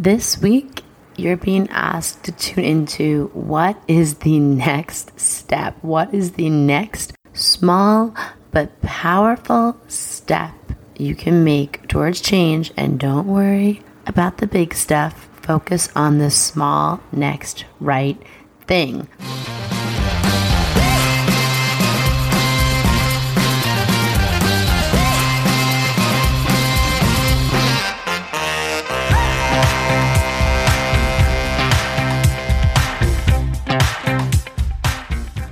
This 0.00 0.38
week, 0.38 0.84
you're 1.16 1.36
being 1.36 1.68
asked 1.70 2.22
to 2.22 2.30
tune 2.30 2.62
into 2.62 3.32
what 3.34 3.82
is 3.88 4.18
the 4.18 4.38
next 4.38 5.18
step? 5.18 5.76
What 5.82 6.14
is 6.14 6.34
the 6.34 6.48
next 6.50 7.14
small 7.32 8.14
but 8.52 8.80
powerful 8.80 9.76
step 9.88 10.54
you 10.96 11.16
can 11.16 11.42
make 11.42 11.88
towards 11.88 12.20
change? 12.20 12.72
And 12.76 13.00
don't 13.00 13.26
worry 13.26 13.82
about 14.06 14.38
the 14.38 14.46
big 14.46 14.72
stuff. 14.72 15.28
Focus 15.42 15.88
on 15.96 16.18
the 16.18 16.30
small 16.30 17.00
next 17.10 17.64
right 17.80 18.22
thing. 18.68 19.08